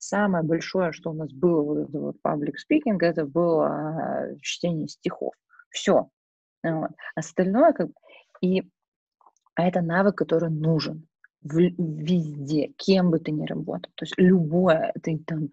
[0.00, 4.88] Самое большое, что у нас было, вот это вот public speaking, это было э, чтение
[4.88, 5.34] стихов.
[5.70, 6.08] Все.
[6.64, 6.90] Вот.
[7.14, 7.90] Остальное как
[8.40, 8.64] и
[9.54, 11.08] а это навык, который нужен
[11.46, 13.90] в, везде, кем бы ты ни работал.
[13.94, 15.50] То есть любое, ты там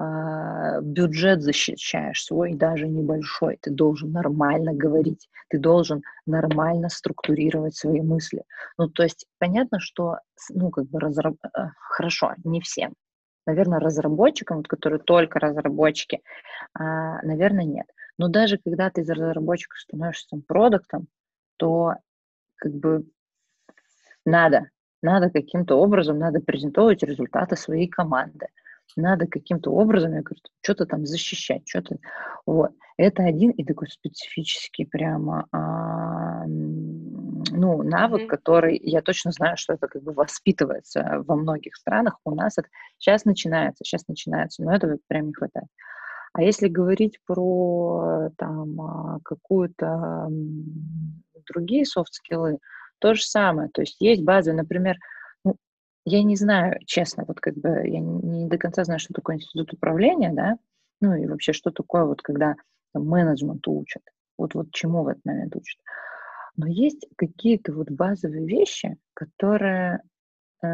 [0.00, 8.00] э, бюджет защищаешь свой, даже небольшой, ты должен нормально говорить, ты должен нормально структурировать свои
[8.00, 8.44] мысли.
[8.76, 10.18] Ну, то есть понятно, что,
[10.50, 11.34] ну, как бы разраб...
[11.56, 12.94] Э, хорошо, не всем,
[13.46, 16.20] наверное, разработчикам, вот, которые только разработчики,
[16.74, 17.86] а, наверное, нет.
[18.18, 21.06] Но даже когда ты из разработчика становишься там продуктом,
[21.56, 21.94] то
[22.56, 23.06] как бы
[24.24, 24.68] надо,
[25.02, 28.48] надо каким-то образом, надо презентовать результаты своей команды.
[28.96, 31.98] Надо каким-то образом, я говорю, что-то там защищать, что-то.
[32.46, 32.72] Вот.
[32.96, 38.26] Это один и такой специфический прямо а, ну, навык, mm-hmm.
[38.26, 42.18] который я точно знаю, что это как бы воспитывается во многих странах.
[42.24, 42.68] У нас это
[42.98, 45.68] сейчас начинается, сейчас начинается, но этого прям не хватает.
[46.32, 50.28] А если говорить про там а, какую-то
[51.46, 52.58] другие софт-скиллы,
[52.98, 53.68] то же самое.
[53.70, 54.96] То есть есть базы, например,
[55.44, 55.56] ну,
[56.04, 59.72] я не знаю, честно, вот как бы я не до конца знаю, что такое институт
[59.72, 60.56] управления, да,
[61.00, 62.56] ну и вообще, что такое вот когда
[62.92, 64.02] там, менеджменту учат,
[64.36, 65.80] вот, вот чему в этот момент учат.
[66.56, 70.02] Но есть какие-то вот базовые вещи, которые
[70.62, 70.66] э,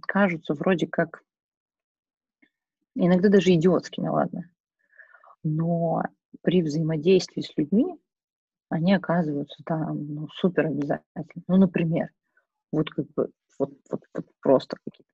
[0.00, 1.22] кажутся вроде как
[2.96, 4.50] иногда даже идиотскими, ладно.
[5.44, 6.02] Но
[6.42, 7.96] при взаимодействии с людьми
[8.68, 11.42] они оказываются там ну, супер обязательны.
[11.46, 12.10] Ну, например,
[12.72, 15.10] вот как бы вот, вот, вот просто какие-то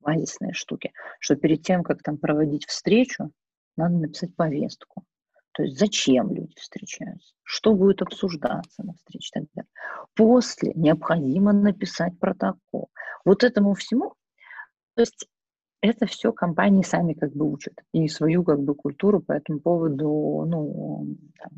[0.00, 3.30] базисные штуки, что перед тем, как там проводить встречу,
[3.76, 5.04] надо написать повестку.
[5.52, 9.70] То есть зачем люди встречаются, что будет обсуждаться на встрече и так далее.
[10.14, 12.90] После необходимо написать протокол.
[13.24, 14.14] Вот этому всему,
[14.94, 15.26] то есть
[15.80, 20.44] это все компании сами как бы учат и свою как бы культуру по этому поводу,
[20.46, 21.52] ну, там,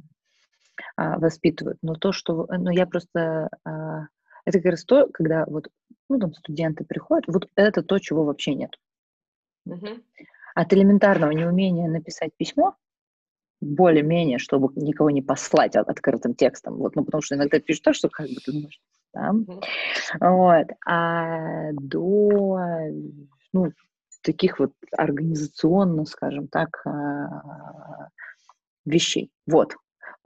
[0.98, 1.78] а, воспитывают.
[1.80, 4.08] Но то, что, ну, я просто, а,
[4.44, 5.68] это как раз то, когда вот,
[6.08, 8.76] ну, там студенты приходят, вот это то, чего вообще нет.
[9.64, 9.86] Угу.
[10.56, 12.74] От элементарного неумения написать письмо
[13.60, 16.78] более-менее, чтобы никого не послать от, открытым текстом.
[16.78, 18.80] Вот, ну, потому что иногда пишут так, что как бы ты думаешь,
[19.14, 19.30] да?
[19.30, 19.62] Mm-hmm.
[20.20, 20.66] Вот.
[20.84, 22.58] А до,
[23.52, 23.72] ну,
[24.22, 28.08] таких вот организационно, скажем так, а,
[28.84, 29.30] вещей.
[29.46, 29.76] Вот.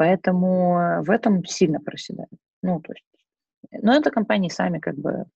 [0.03, 2.33] Поэтому в этом сильно проседают.
[2.61, 3.07] Ну, то есть,
[3.85, 5.27] но это компании сами как бы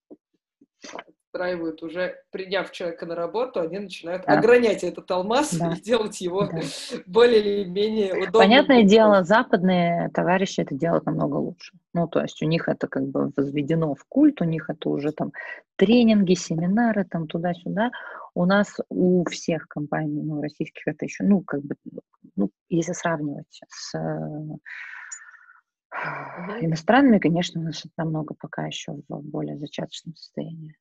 [1.37, 4.39] устраивают уже, приняв человека на работу, они начинают да.
[4.39, 5.73] огранять этот алмаз да.
[5.77, 6.61] и делать его да.
[7.07, 8.33] более или менее удобным.
[8.33, 11.75] Понятное дело, западные товарищи это делают намного лучше.
[11.93, 15.13] Ну, то есть у них это как бы возведено в культ, у них это уже
[15.13, 15.33] там
[15.77, 17.91] тренинги, семинары, там туда-сюда.
[18.35, 21.75] У нас у всех компаний, ну, российских это еще, ну, как бы,
[22.35, 23.95] ну, если сравнивать с
[26.61, 30.75] Иностранными, конечно, у нас намного пока еще в более зачаточном состоянии.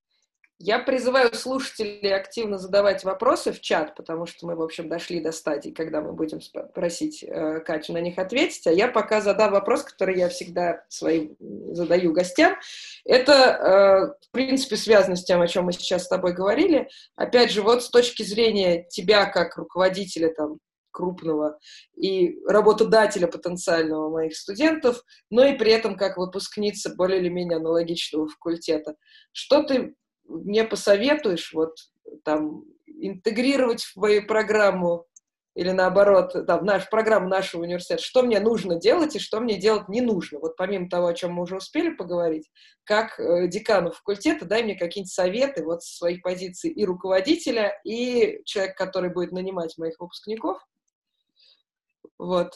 [0.57, 5.33] Я призываю слушателей активно задавать вопросы в чат, потому что мы, в общем, дошли до
[5.33, 6.39] стадии, когда мы будем
[6.73, 8.65] просить э, Катю на них ответить.
[8.65, 11.35] А я пока задам вопрос, который я всегда своим
[11.73, 12.55] задаю гостям.
[13.03, 16.87] Это, э, в принципе, связано с тем, о чем мы сейчас с тобой говорили.
[17.17, 20.59] Опять же, вот с точки зрения тебя как руководителя там,
[20.91, 21.59] крупного
[21.97, 28.29] и работодателя потенциального моих студентов, но и при этом как выпускница более или менее аналогичного
[28.29, 28.95] факультета.
[29.33, 29.93] Что ты
[30.27, 31.75] мне посоветуешь вот
[32.23, 35.05] там интегрировать в мою программу
[35.55, 39.55] или наоборот, там, в нашу программу нашего университета, что мне нужно делать и что мне
[39.55, 40.39] делать не нужно.
[40.39, 42.51] Вот помимо того, о чем мы уже успели поговорить,
[42.83, 48.41] как э, декану факультета, дай мне какие-нибудь советы вот с своих позиций и руководителя, и
[48.43, 50.61] человек, который будет нанимать моих выпускников,
[52.17, 52.53] вот.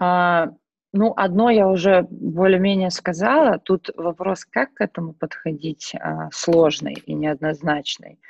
[0.00, 0.48] А,
[0.92, 3.58] ну, одно я уже более-менее сказала.
[3.58, 8.20] Тут вопрос, как к этому подходить, а, сложный и неоднозначный.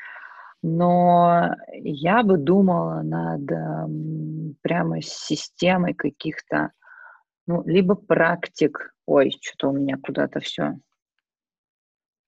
[0.63, 3.89] Но я бы думала над а,
[4.63, 6.71] прямо системой каких-то,
[7.49, 8.95] ну, либо практик.
[9.07, 10.79] Ой, что-то у меня куда-то все.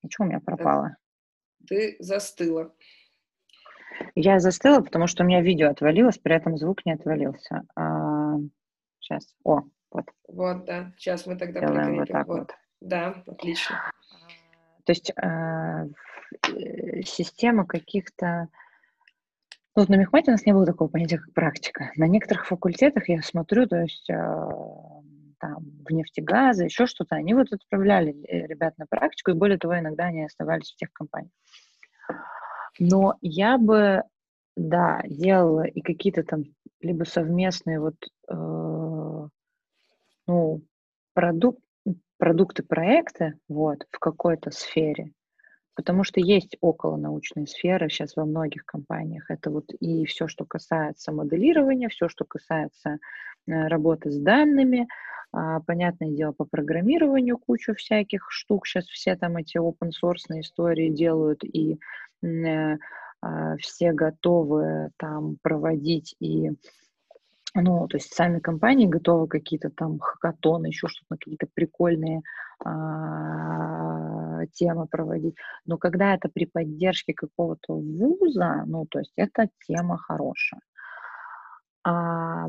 [0.09, 0.97] Что у меня пропало?
[1.68, 2.74] Ты застыла.
[4.16, 7.62] Я застыла, потому что у меня видео отвалилось, при этом звук не отвалился.
[7.76, 8.35] А,
[8.99, 9.32] сейчас.
[9.45, 9.62] О,
[9.95, 10.05] вот.
[10.29, 10.93] Вот, да.
[10.99, 12.39] Сейчас мы тогда Делаем вот так вот.
[12.39, 12.51] вот.
[12.81, 13.77] Да, отлично.
[14.85, 15.87] То есть э,
[17.05, 18.49] система каких-то...
[19.77, 21.93] Ну, вот на мехмате у нас не было такого понятия, как практика.
[21.97, 27.53] На некоторых факультетах я смотрю, то есть э, там в нефтегазы, еще что-то, они вот
[27.53, 31.33] отправляли э, ребят на практику, и более того, иногда они оставались в тех компаниях.
[32.79, 34.03] Но я бы,
[34.57, 36.45] да, делала и какие-то там
[36.81, 37.97] либо совместные вот,
[38.29, 38.35] э,
[40.27, 40.62] ну,
[41.14, 41.61] продукт,
[42.18, 45.12] продукты, проекты, вот, в какой-то сфере,
[45.75, 49.31] потому что есть около научные сферы сейчас во многих компаниях.
[49.31, 52.99] Это вот и все, что касается моделирования, все, что касается
[53.47, 54.87] э, работы с данными,
[55.33, 58.66] а, понятное дело, по программированию кучу всяких штук.
[58.66, 61.79] Сейчас все там эти open source истории делают, и
[62.22, 62.77] э,
[63.20, 66.53] а, все готовы там проводить и
[67.55, 72.23] ну, то есть сами компании готовы какие-то там хакатоны, еще что-то, какие-то прикольные
[72.65, 75.37] а, темы проводить.
[75.65, 80.61] Но когда это при поддержке какого-то вуза, ну, то есть это тема хорошая.
[81.85, 82.49] А,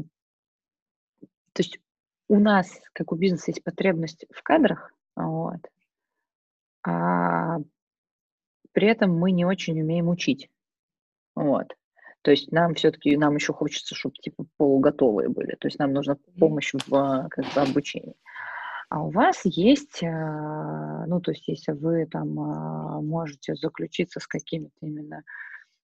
[1.53, 1.80] то есть
[2.28, 5.62] у нас, как у бизнеса, есть потребность в кадрах, вот,
[6.84, 7.58] а
[8.72, 10.49] при этом мы не очень умеем учить.
[11.36, 11.76] Вот.
[12.26, 15.55] То есть нам все-таки, нам еще хочется, чтобы типа полуготовые были.
[15.59, 18.15] То есть нам нужна помощь в как бы, обучении.
[18.89, 24.26] А у вас есть, а, ну, то есть если вы там а, можете заключиться с
[24.26, 25.21] какими-то именно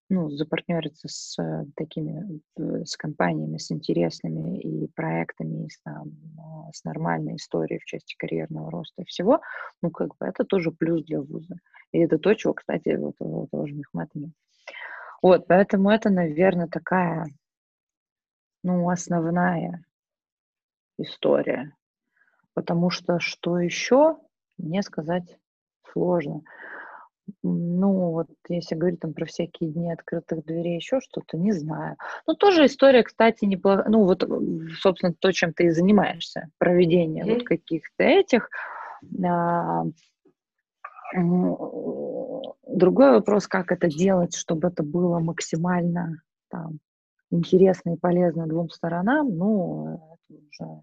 [0.10, 6.12] ну, запартнериться с э, такими, э, с компаниями, с интересными и проектами, и с, там,
[6.38, 9.42] а, с нормальной историей в части карьерного роста и всего,
[9.82, 11.56] ну, как бы это тоже плюс для вуза.
[11.94, 14.32] И это то, чего, кстати, вот у того же Мехмата нет.
[15.22, 17.26] Вот, поэтому это, наверное, такая,
[18.64, 19.84] ну, основная
[20.98, 21.76] история.
[22.54, 24.18] Потому что что еще,
[24.58, 25.40] мне сказать
[25.92, 26.42] сложно
[27.44, 31.98] ну, вот если говорить там про всякие дни открытых дверей, еще что-то, не знаю.
[32.28, 33.88] Ну, тоже история, кстати, неплохая.
[33.90, 34.24] Ну, вот,
[34.80, 37.34] собственно, то, чем ты и занимаешься, проведение mm-hmm.
[37.34, 38.50] вот каких-то этих.
[39.24, 39.84] А,
[42.68, 46.80] другой вопрос, как это делать, чтобы это было максимально там,
[47.30, 50.82] интересно и полезно двум сторонам, ну, это уже...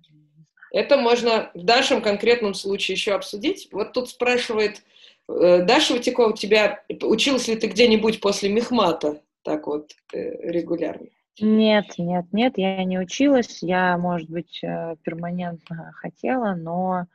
[0.71, 3.69] Это можно в нашем конкретном случае еще обсудить.
[3.73, 4.83] Вот тут спрашивает
[5.29, 11.07] Э, Даша Ватякова, тебя училась ли ты где-нибудь после мехмата так вот э, регулярно?
[11.41, 13.63] Нет, нет, нет, я не училась.
[13.63, 17.07] Я, может быть, э, перманентно хотела, но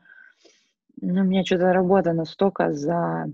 [1.01, 3.29] ну, меня что-то работа настолько за...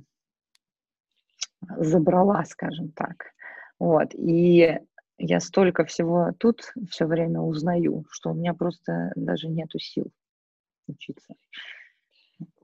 [1.77, 3.33] забрала, скажем так.
[3.79, 4.13] Вот.
[4.13, 4.79] И
[5.17, 10.11] я столько всего тут все время узнаю, что у меня просто даже нету сил
[10.87, 11.35] учиться.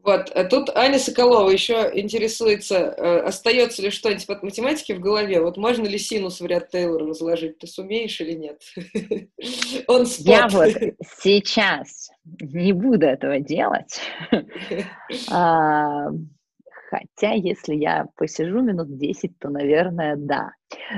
[0.05, 5.41] Вот, а тут Аня Соколова еще интересуется, э, остается ли что-нибудь от математики в голове?
[5.41, 7.57] Вот можно ли синус в ряд Тейлора разложить?
[7.57, 8.61] Ты сумеешь или нет?
[9.87, 10.73] Он Я вот
[11.23, 13.99] сейчас не буду этого делать.
[16.95, 20.51] А, хотя, если я посижу минут 10, то, наверное, да.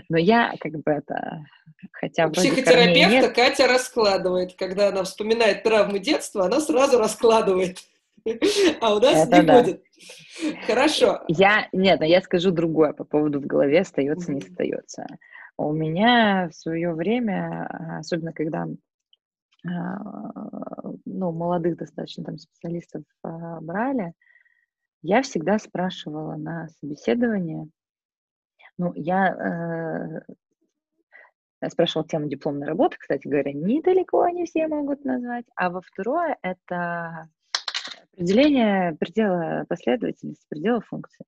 [0.09, 1.45] Но я как бы это...
[1.91, 4.55] Хотя Психотерапевта Катя раскладывает.
[4.55, 7.77] Когда она вспоминает травмы детства, она сразу раскладывает.
[8.81, 9.61] А у нас Это не да.
[9.61, 9.83] будет.
[10.65, 11.21] Хорошо.
[11.29, 15.05] Я, нет, но я скажу другое по поводу в голове остается, не остается.
[15.55, 18.67] У меня в свое время, особенно когда
[19.65, 19.97] а,
[21.05, 24.13] ну, молодых достаточно там специалистов а, брали,
[25.01, 27.67] я всегда спрашивала на собеседование,
[28.77, 30.23] ну, я
[31.61, 36.37] э, спрашивала тему дипломной работы, кстати говоря, недалеко не все могут назвать, а во второе
[36.41, 37.29] это
[38.17, 41.23] Определение предела последовательности, предела функции.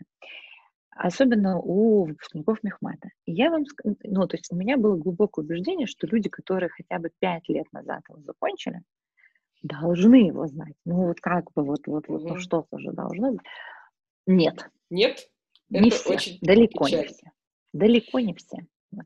[0.90, 3.10] Особенно у выпускников мехмата.
[3.26, 6.98] И я вам, ну, то есть у меня было глубокое убеждение, что люди, которые хотя
[6.98, 8.82] бы пять лет назад его закончили,
[9.62, 10.76] должны его знать.
[10.86, 13.46] Ну, вот как бы, вот, вот, вот, ну, что-то же должно быть.
[14.26, 14.70] Нет.
[14.90, 15.30] Нет?
[15.70, 16.14] Не Это все.
[16.14, 17.02] Очень Далеко печально.
[17.02, 17.32] не все.
[17.74, 18.58] Далеко не все.
[18.92, 19.06] Вот.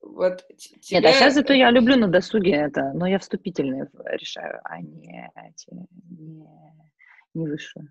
[0.00, 1.00] Вот тебя...
[1.00, 5.30] Нет, а сейчас зато я люблю на досуге это, но я вступительные решаю, а не,
[5.70, 6.46] не,
[7.34, 7.90] не высшую.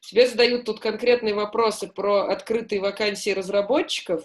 [0.00, 4.24] Тебе задают тут конкретные вопросы про открытые вакансии разработчиков,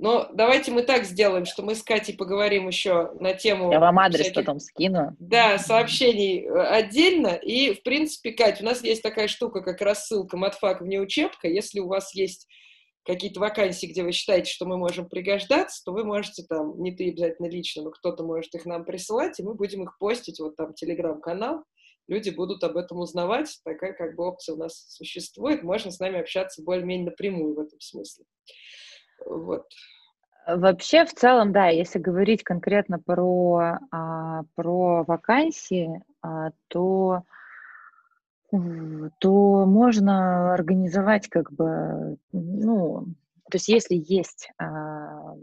[0.00, 3.70] но давайте мы так сделаем, что мы с Катей поговорим еще на тему...
[3.70, 5.14] Я вам адрес всяких, потом скину.
[5.18, 7.34] Да, сообщений э, отдельно.
[7.34, 11.48] И, в принципе, Кать, у нас есть такая штука, как рассылка матфак вне учебка.
[11.48, 12.48] Если у вас есть
[13.04, 17.10] какие-то вакансии, где вы считаете, что мы можем пригождаться, то вы можете там, не ты
[17.10, 20.72] обязательно лично, но кто-то может их нам присылать, и мы будем их постить, вот там
[20.72, 21.64] телеграм-канал,
[22.08, 26.20] люди будут об этом узнавать, такая как бы опция у нас существует, можно с нами
[26.20, 28.24] общаться более-менее напрямую в этом смысле.
[29.26, 29.66] Вот.
[30.46, 37.24] Вообще, в целом, да, если говорить конкретно про, а, про вакансии, а, то
[39.20, 43.04] то можно организовать как бы, ну,
[43.48, 45.36] то есть если есть а,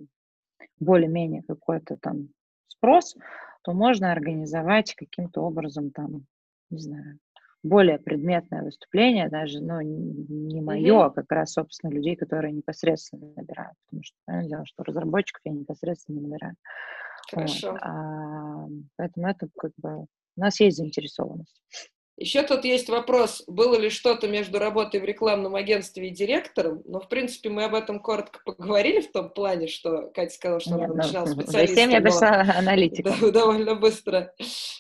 [0.82, 2.30] более-менее какой-то там
[2.68, 3.16] спрос,
[3.62, 6.26] то можно организовать каким-то образом там,
[6.70, 7.20] не знаю,
[7.68, 11.06] более предметное выступление, даже, ну, не мое, mm-hmm.
[11.06, 13.76] а как раз, собственно, людей, которые непосредственно набирают.
[13.86, 16.56] Потому что, понятное дело, что разработчиков я непосредственно не набираю.
[17.32, 17.72] Хорошо.
[17.72, 17.82] Вот.
[17.82, 20.06] А, поэтому это как бы...
[20.38, 21.62] У нас есть заинтересованность.
[22.18, 27.00] Еще тут есть вопрос, было ли что-то между работой в рекламном агентстве и директором, но,
[27.00, 30.86] в принципе, мы об этом коротко поговорили в том плане, что Катя сказала, что Нет,
[30.86, 31.76] она ну, начинала специалистом.
[31.76, 33.14] Затем я пришла аналитиком.
[33.22, 34.34] Да, довольно быстро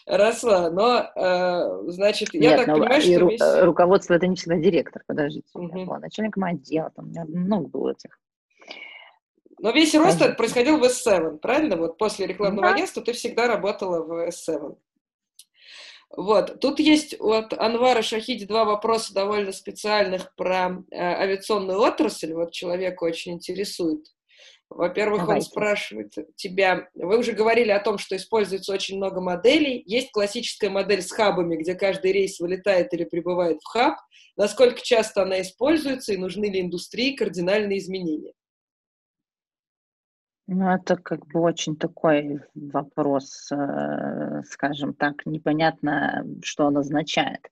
[0.07, 3.11] росла, но, э, значит, я Нет, так ну, понимаю, что...
[3.11, 3.63] Ру- весь...
[3.63, 5.47] Руководство это не всегда директор, подождите.
[5.53, 5.77] Угу.
[5.77, 8.17] Я была начальником отдела, там у меня много было этих
[9.59, 11.77] но весь рост происходил в S7, правильно?
[11.77, 12.73] Вот после рекламного да.
[12.75, 14.77] агентства ты всегда работала в S7.
[16.15, 16.59] Вот.
[16.61, 22.33] Тут есть от Анвара Шахиди два вопроса довольно специальных про э, авиационную отрасль.
[22.33, 24.05] Вот человека очень интересует.
[24.69, 29.81] Во-первых, он спрашивает тебя, вы уже говорили о том, что используется очень много моделей.
[29.85, 33.95] Есть классическая модель с хабами, где каждый рейс вылетает или прибывает в хаб.
[34.35, 38.33] Насколько часто она используется и нужны ли индустрии кардинальные изменения?
[40.47, 47.51] Ну, это как бы очень такой вопрос, э, скажем так, непонятно, что он означает,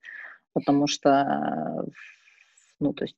[0.54, 1.86] потому что,
[2.80, 3.18] ну, то есть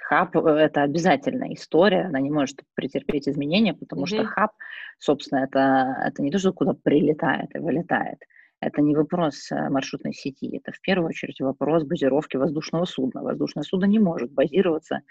[0.00, 4.06] хаб– это обязательная история, она не может претерпеть изменения, потому mm-hmm.
[4.06, 4.52] что хаб,
[4.98, 8.20] собственно, это, это не то, что куда прилетает и вылетает,
[8.60, 13.22] это не вопрос э, маршрутной сети, это в первую очередь вопрос базировки воздушного судна.
[13.22, 15.02] Воздушное судно не может базироваться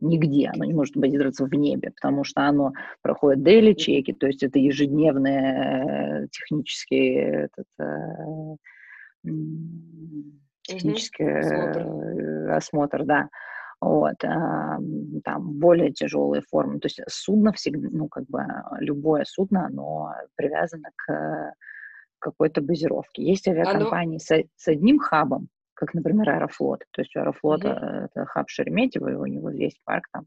[0.00, 2.72] нигде, оно не может базироваться в небе, потому что оно
[3.02, 8.56] проходит daily чеки, то есть это ежедневные э, технические этот, э,
[10.62, 12.50] технический mm-hmm.
[12.50, 13.04] осмотр.
[13.04, 13.28] да.
[13.80, 16.80] Вот, там более тяжелые формы.
[16.80, 18.44] То есть судно всегда, ну, как бы
[18.80, 21.54] любое судно, оно привязано к
[22.18, 23.22] какой-то базировке.
[23.22, 24.42] Есть авиакомпании Оно...
[24.42, 26.82] с, с одним хабом, как, например, Аэрофлот.
[26.90, 28.04] То есть у Аэрофлота mm-hmm.
[28.06, 30.26] это хаб Шереметьево, и у него есть парк там.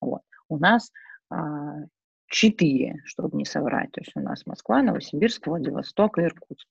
[0.00, 0.22] Вот.
[0.48, 0.90] У нас
[1.30, 1.80] а,
[2.28, 3.90] четыре, чтобы не соврать.
[3.92, 6.66] То есть у нас Москва, Новосибирск, Владивосток и Иркутск.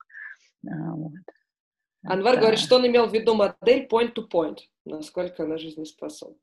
[0.66, 1.12] А, вот.
[2.02, 2.40] Анвар это...
[2.40, 6.36] говорит, что он имел в виду модель point-to-point, насколько она жизнеспособна.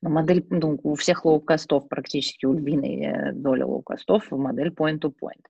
[0.00, 5.44] Ну, модель, ну, у всех лоукостов практически, у львиной э, доли лоукостов модель point-to-point.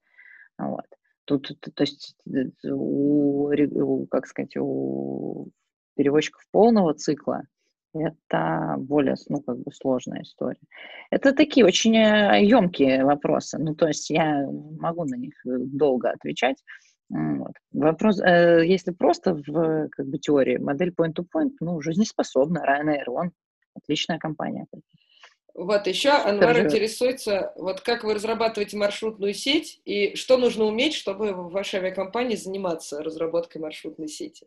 [0.57, 0.87] Вот.
[1.29, 2.17] Тут, то есть,
[2.65, 5.51] у, у, как сказать, у
[5.95, 7.43] перевозчиков полного цикла
[7.93, 10.61] это более, ну, как бы сложная история.
[11.11, 13.59] Это такие очень емкие вопросы.
[13.59, 14.47] Ну, то есть я
[14.81, 16.57] могу на них долго отвечать.
[17.11, 17.53] Вот.
[17.73, 23.33] Вопрос, э, если просто в как бы, теории модель point-to-point, ну, жизнеспособна, Ryanair, он
[23.75, 24.67] отличная компания.
[25.55, 26.67] Вот еще Анвар Скажи.
[26.67, 32.37] интересуется, вот как вы разрабатываете маршрутную сеть и что нужно уметь, чтобы в вашей авиакомпании
[32.37, 34.47] заниматься разработкой маршрутной сети?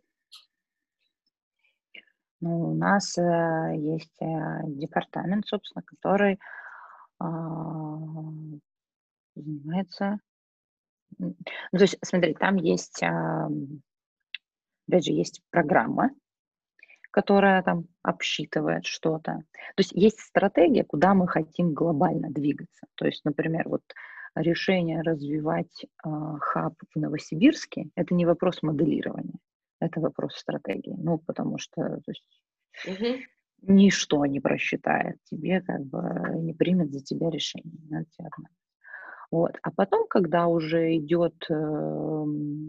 [2.40, 4.26] Ну, у нас э, есть э,
[4.68, 6.38] департамент, собственно, который э,
[9.36, 10.20] занимается
[11.18, 11.36] ну,
[11.74, 16.12] то есть, смотри, там есть, опять же, есть программа,
[17.12, 19.44] которая там обсчитывает что-то.
[19.52, 22.88] То есть есть стратегия, куда мы хотим глобально двигаться.
[22.96, 23.84] То есть, например, вот
[24.36, 26.10] решение развивать э,
[26.40, 29.36] хаб в Новосибирске– это не вопрос моделирования,
[29.80, 30.96] это вопрос стратегии.
[30.98, 32.26] Ну, потому что то есть,
[32.88, 33.20] угу.
[33.62, 37.78] ничто не просчитает тебе, как бы не примет за тебя решение.
[37.90, 38.08] Надо
[39.32, 39.58] вот.
[39.64, 42.68] А потом, когда уже идет э, ну,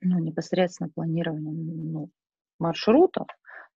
[0.00, 2.10] непосредственно планирование ну,
[2.58, 3.26] маршрутов,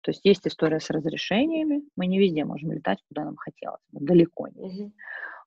[0.03, 4.49] то есть есть история с разрешениями, мы не везде можем летать, куда нам хотелось, далеко
[4.49, 4.92] не.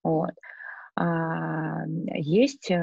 [0.04, 0.32] Вот.
[0.94, 2.76] А, есть э,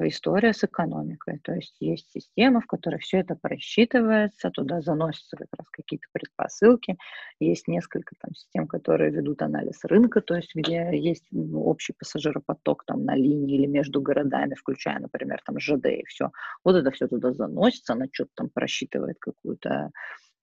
[0.00, 5.46] история с экономикой, то есть есть система, в которой все это просчитывается, туда заносятся как
[5.56, 6.98] раз какие-то предпосылки,
[7.38, 12.84] есть несколько там систем, которые ведут анализ рынка, то есть где есть ну, общий пассажиропоток
[12.84, 16.32] там на линии или между городами, включая, например, там ЖД и все.
[16.64, 19.92] Вот это все туда заносится, она что-то там просчитывает какую-то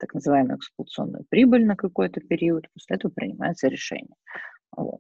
[0.04, 4.16] так называемую эксплуатационную прибыль на какой-то период, после этого принимается решение.
[4.76, 5.00] Вот.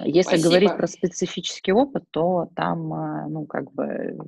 [0.00, 0.48] Если Спасибо.
[0.48, 4.18] говорить про специфический опыт, то там, а, ну, как бы,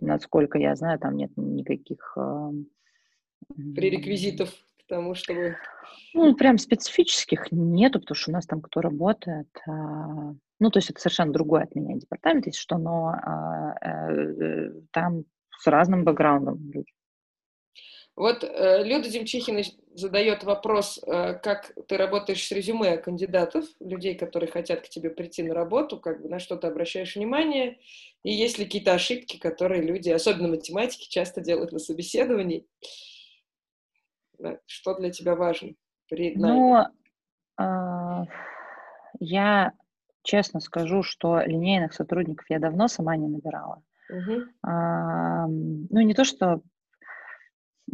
[0.00, 2.16] насколько я знаю, там нет никаких...
[2.16, 2.50] А,
[3.76, 5.56] Пререквизитов к тому, чтобы...
[6.14, 10.90] Ну, прям специфических нету, потому что у нас там кто работает, а, ну, то есть
[10.90, 13.14] это совершенно другой от меня департамент, если что, но
[13.80, 15.24] э, там
[15.58, 16.93] с разным бэкграундом люди.
[18.16, 19.62] Вот э, Люда Демчихина
[19.94, 25.42] задает вопрос, э, как ты работаешь с резюме кандидатов, людей, которые хотят к тебе прийти
[25.42, 27.78] на работу, как бы на что ты обращаешь внимание,
[28.22, 32.66] и есть ли какие-то ошибки, которые люди, особенно математики, часто делают на собеседовании.
[34.66, 35.72] Что для тебя важно
[36.08, 36.84] при Ну,
[37.58, 38.24] э,
[39.18, 39.72] я
[40.22, 43.82] честно скажу, что линейных сотрудников я давно сама не набирала.
[44.08, 44.42] Угу.
[44.62, 46.62] А, ну, не то, что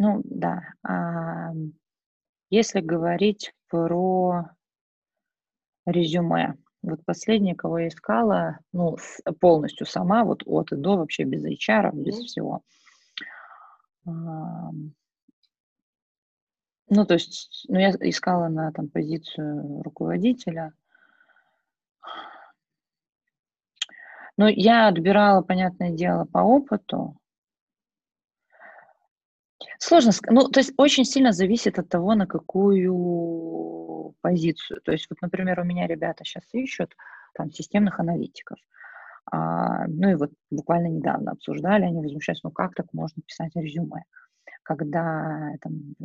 [0.00, 0.62] ну да.
[0.82, 1.52] А,
[2.48, 4.48] если говорить про
[5.84, 8.96] резюме, вот последнее, кого я искала, ну,
[9.40, 12.24] полностью сама, вот от и до, вообще без HR, без mm-hmm.
[12.24, 12.62] всего.
[14.06, 14.90] Ну,
[16.88, 20.72] то есть, ну, я искала на там позицию руководителя.
[24.38, 27.19] Ну, я отбирала, понятное дело, по опыту,
[29.78, 30.34] Сложно сказать.
[30.34, 34.80] Ну, то есть очень сильно зависит от того, на какую позицию.
[34.82, 36.94] То есть вот, например, у меня ребята сейчас ищут
[37.34, 38.58] там системных аналитиков.
[39.32, 44.04] А, ну и вот буквально недавно обсуждали, они возмущаются, ну как так можно писать резюме?
[44.62, 46.04] когда там, э,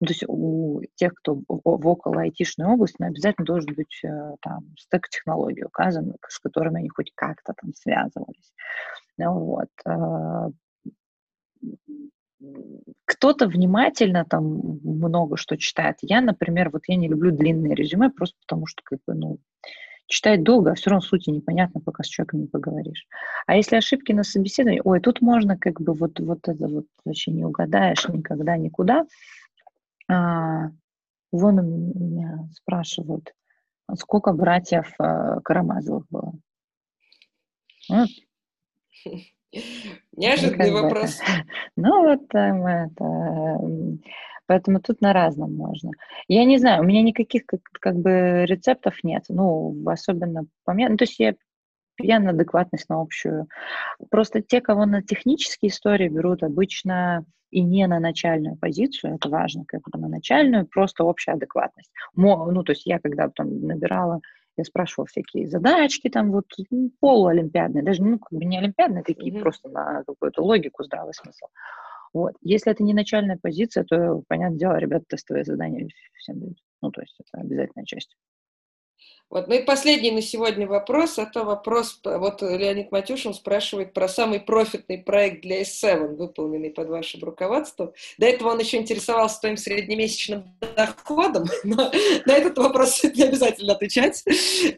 [0.00, 4.00] ну, то есть у тех, кто в, в около айтишной области, ну, обязательно должен быть
[4.02, 8.52] э, там стек технологий указан, с которыми они хоть как-то там связывались.
[9.18, 9.68] Ну, вот.
[9.86, 10.50] Э,
[13.04, 15.96] кто-то внимательно там много что читает.
[16.02, 19.38] Я, например, вот я не люблю длинные резюме, просто потому что, как бы, ну,
[20.06, 23.06] читать долго, а все равно сути непонятно, пока с человеком не поговоришь.
[23.46, 27.30] А если ошибки на собеседовании, ой, тут можно как бы вот, вот это вот вообще
[27.30, 29.06] не угадаешь никогда, никуда.
[30.08, 30.68] А,
[31.32, 33.32] вон у меня спрашивают,
[33.96, 36.34] сколько братьев а, Карамазовых было?
[37.88, 38.08] Вот.
[40.16, 41.20] Неожиданный ну, вопрос.
[41.76, 44.08] Ну, вот там это...
[44.46, 45.90] Поэтому тут на разном можно.
[46.28, 49.24] Я не знаю, у меня никаких как, как бы рецептов нет.
[49.28, 50.88] Ну, особенно по мне.
[50.88, 51.34] Ну, то есть я
[51.98, 53.46] я на адекватность, на общую.
[54.10, 59.64] Просто те, кого на технические истории берут обычно и не на начальную позицию, это важно,
[59.64, 61.92] как бы на начальную, просто общая адекватность.
[62.16, 64.20] Ну, то есть я когда потом набирала
[64.56, 69.34] я спрашивала всякие задачки, там вот ну, полуолимпиадные, даже ну, как бы не олимпиадные, такие
[69.34, 69.40] mm-hmm.
[69.40, 71.46] просто на какую-то логику, здравый смысл.
[72.12, 72.34] Вот.
[72.42, 76.58] Если это не начальная позиция, то, понятное дело, ребята тестовые задания всем дают.
[76.80, 78.16] Ну, то есть это обязательная часть.
[79.30, 79.48] Вот.
[79.48, 84.98] Ну и последний на сегодня вопрос, это вопрос, вот Леонид Матюшин спрашивает про самый профитный
[84.98, 87.92] проект для S7, выполненный под вашим руководством.
[88.18, 90.44] До этого он еще интересовался твоим среднемесячным
[90.76, 91.90] доходом, но
[92.26, 94.22] на этот вопрос не обязательно отвечать.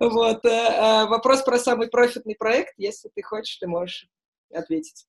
[0.01, 0.45] Вот.
[0.45, 4.09] Э, э, вопрос про самый профитный проект, если ты хочешь, ты можешь
[4.55, 5.07] ответить.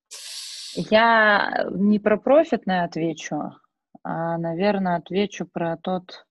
[0.74, 3.54] Я не про профитное отвечу,
[4.02, 6.26] а, наверное, отвечу про тот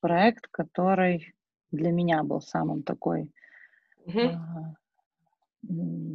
[0.00, 1.34] проект, который
[1.70, 3.30] для меня был самым такой,
[4.06, 4.38] uh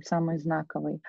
[0.03, 1.01] самый знаковый.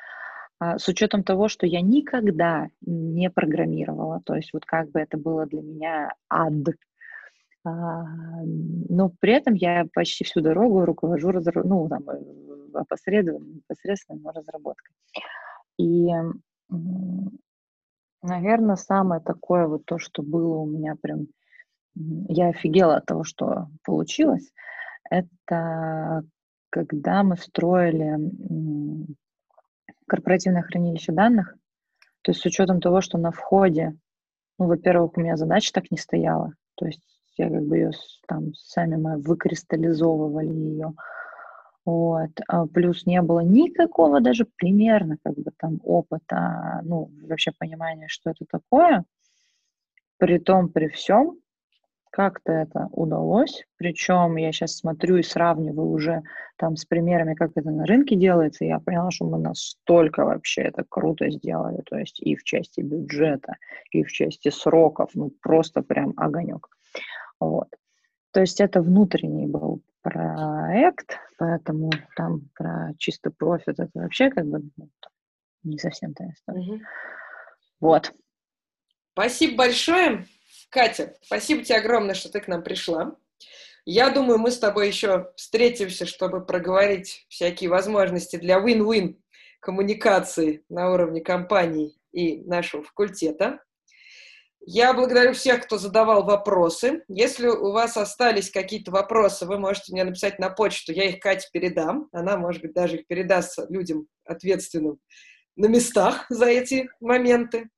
[0.59, 5.17] А, с учетом того, что я никогда не программировала, то есть вот как бы это
[5.17, 6.53] было для меня ад,
[7.65, 8.05] а,
[8.45, 11.63] но при этом я почти всю дорогу руковожу, разра...
[11.65, 12.19] ну, там, э,
[12.75, 14.95] опосредованно, непосредственно разработкой.
[15.79, 16.09] И,
[18.23, 21.29] наверное, самое такое вот то, что было у меня прям
[21.95, 24.51] я офигела от того, что получилось.
[25.11, 26.25] Это
[26.71, 28.19] когда мы строили
[30.09, 31.55] корпоративное хранилище данных,
[32.23, 33.97] то есть с учетом того, что на входе,
[34.59, 37.03] ну, во-первых, у меня задача так не стояла, то есть
[37.37, 37.91] я как бы ее
[38.27, 40.93] там сами мы выкристаллизовывали ее,
[41.85, 48.07] вот, а плюс не было никакого даже примерно как бы там опыта, ну, вообще понимания,
[48.09, 49.05] что это такое,
[50.19, 51.39] при том, при всем,
[52.13, 56.23] как-то это удалось, причем я сейчас смотрю и сравниваю уже
[56.57, 60.63] там с примерами, как это на рынке делается, и я поняла, что мы настолько вообще
[60.63, 63.57] это круто сделали, то есть и в части бюджета,
[63.91, 66.69] и в части сроков, ну просто прям огонек.
[67.41, 67.69] Вот.
[68.33, 74.61] То есть это внутренний был проект, поэтому там про чисто профит это вообще как бы
[74.77, 74.91] ну,
[75.63, 76.61] не совсем та история.
[76.61, 76.81] Угу.
[77.81, 78.13] Вот.
[79.15, 80.27] Спасибо большое.
[80.73, 83.15] Катя, спасибо тебе огромное, что ты к нам пришла.
[83.85, 89.17] Я думаю, мы с тобой еще встретимся, чтобы проговорить всякие возможности для win-win
[89.61, 93.63] коммуникации на уровне компании и нашего факультета.
[94.65, 97.05] Я благодарю всех, кто задавал вопросы.
[97.07, 101.49] Если у вас остались какие-то вопросы, вы можете мне написать на почту, я их Кате
[101.53, 102.09] передам.
[102.13, 105.01] Она, может быть, даже их передаст людям ответственным
[105.55, 107.69] на местах за эти моменты.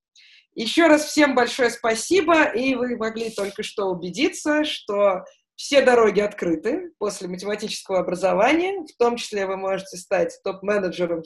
[0.55, 5.25] Еще раз всем большое спасибо, и вы могли только что убедиться, что
[5.57, 11.23] все дороги открыты после математического образования, в том числе вы можете стать топ-менеджером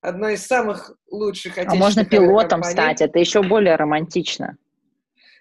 [0.00, 2.72] одной из самых лучших А можно пилотом компаний.
[2.72, 4.56] стать, это еще более романтично.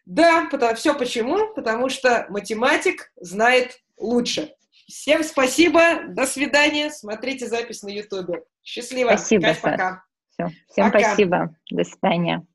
[0.06, 1.54] Да, потому, все почему?
[1.56, 4.54] Потому что математик знает лучше.
[4.88, 8.44] Всем спасибо, до свидания, смотрите запись на ютубе.
[8.64, 9.10] Счастливо.
[9.10, 10.04] Спасибо, Кать, пока.
[10.30, 10.48] Все.
[10.70, 11.00] Всем пока.
[11.00, 12.46] спасибо, до свидания.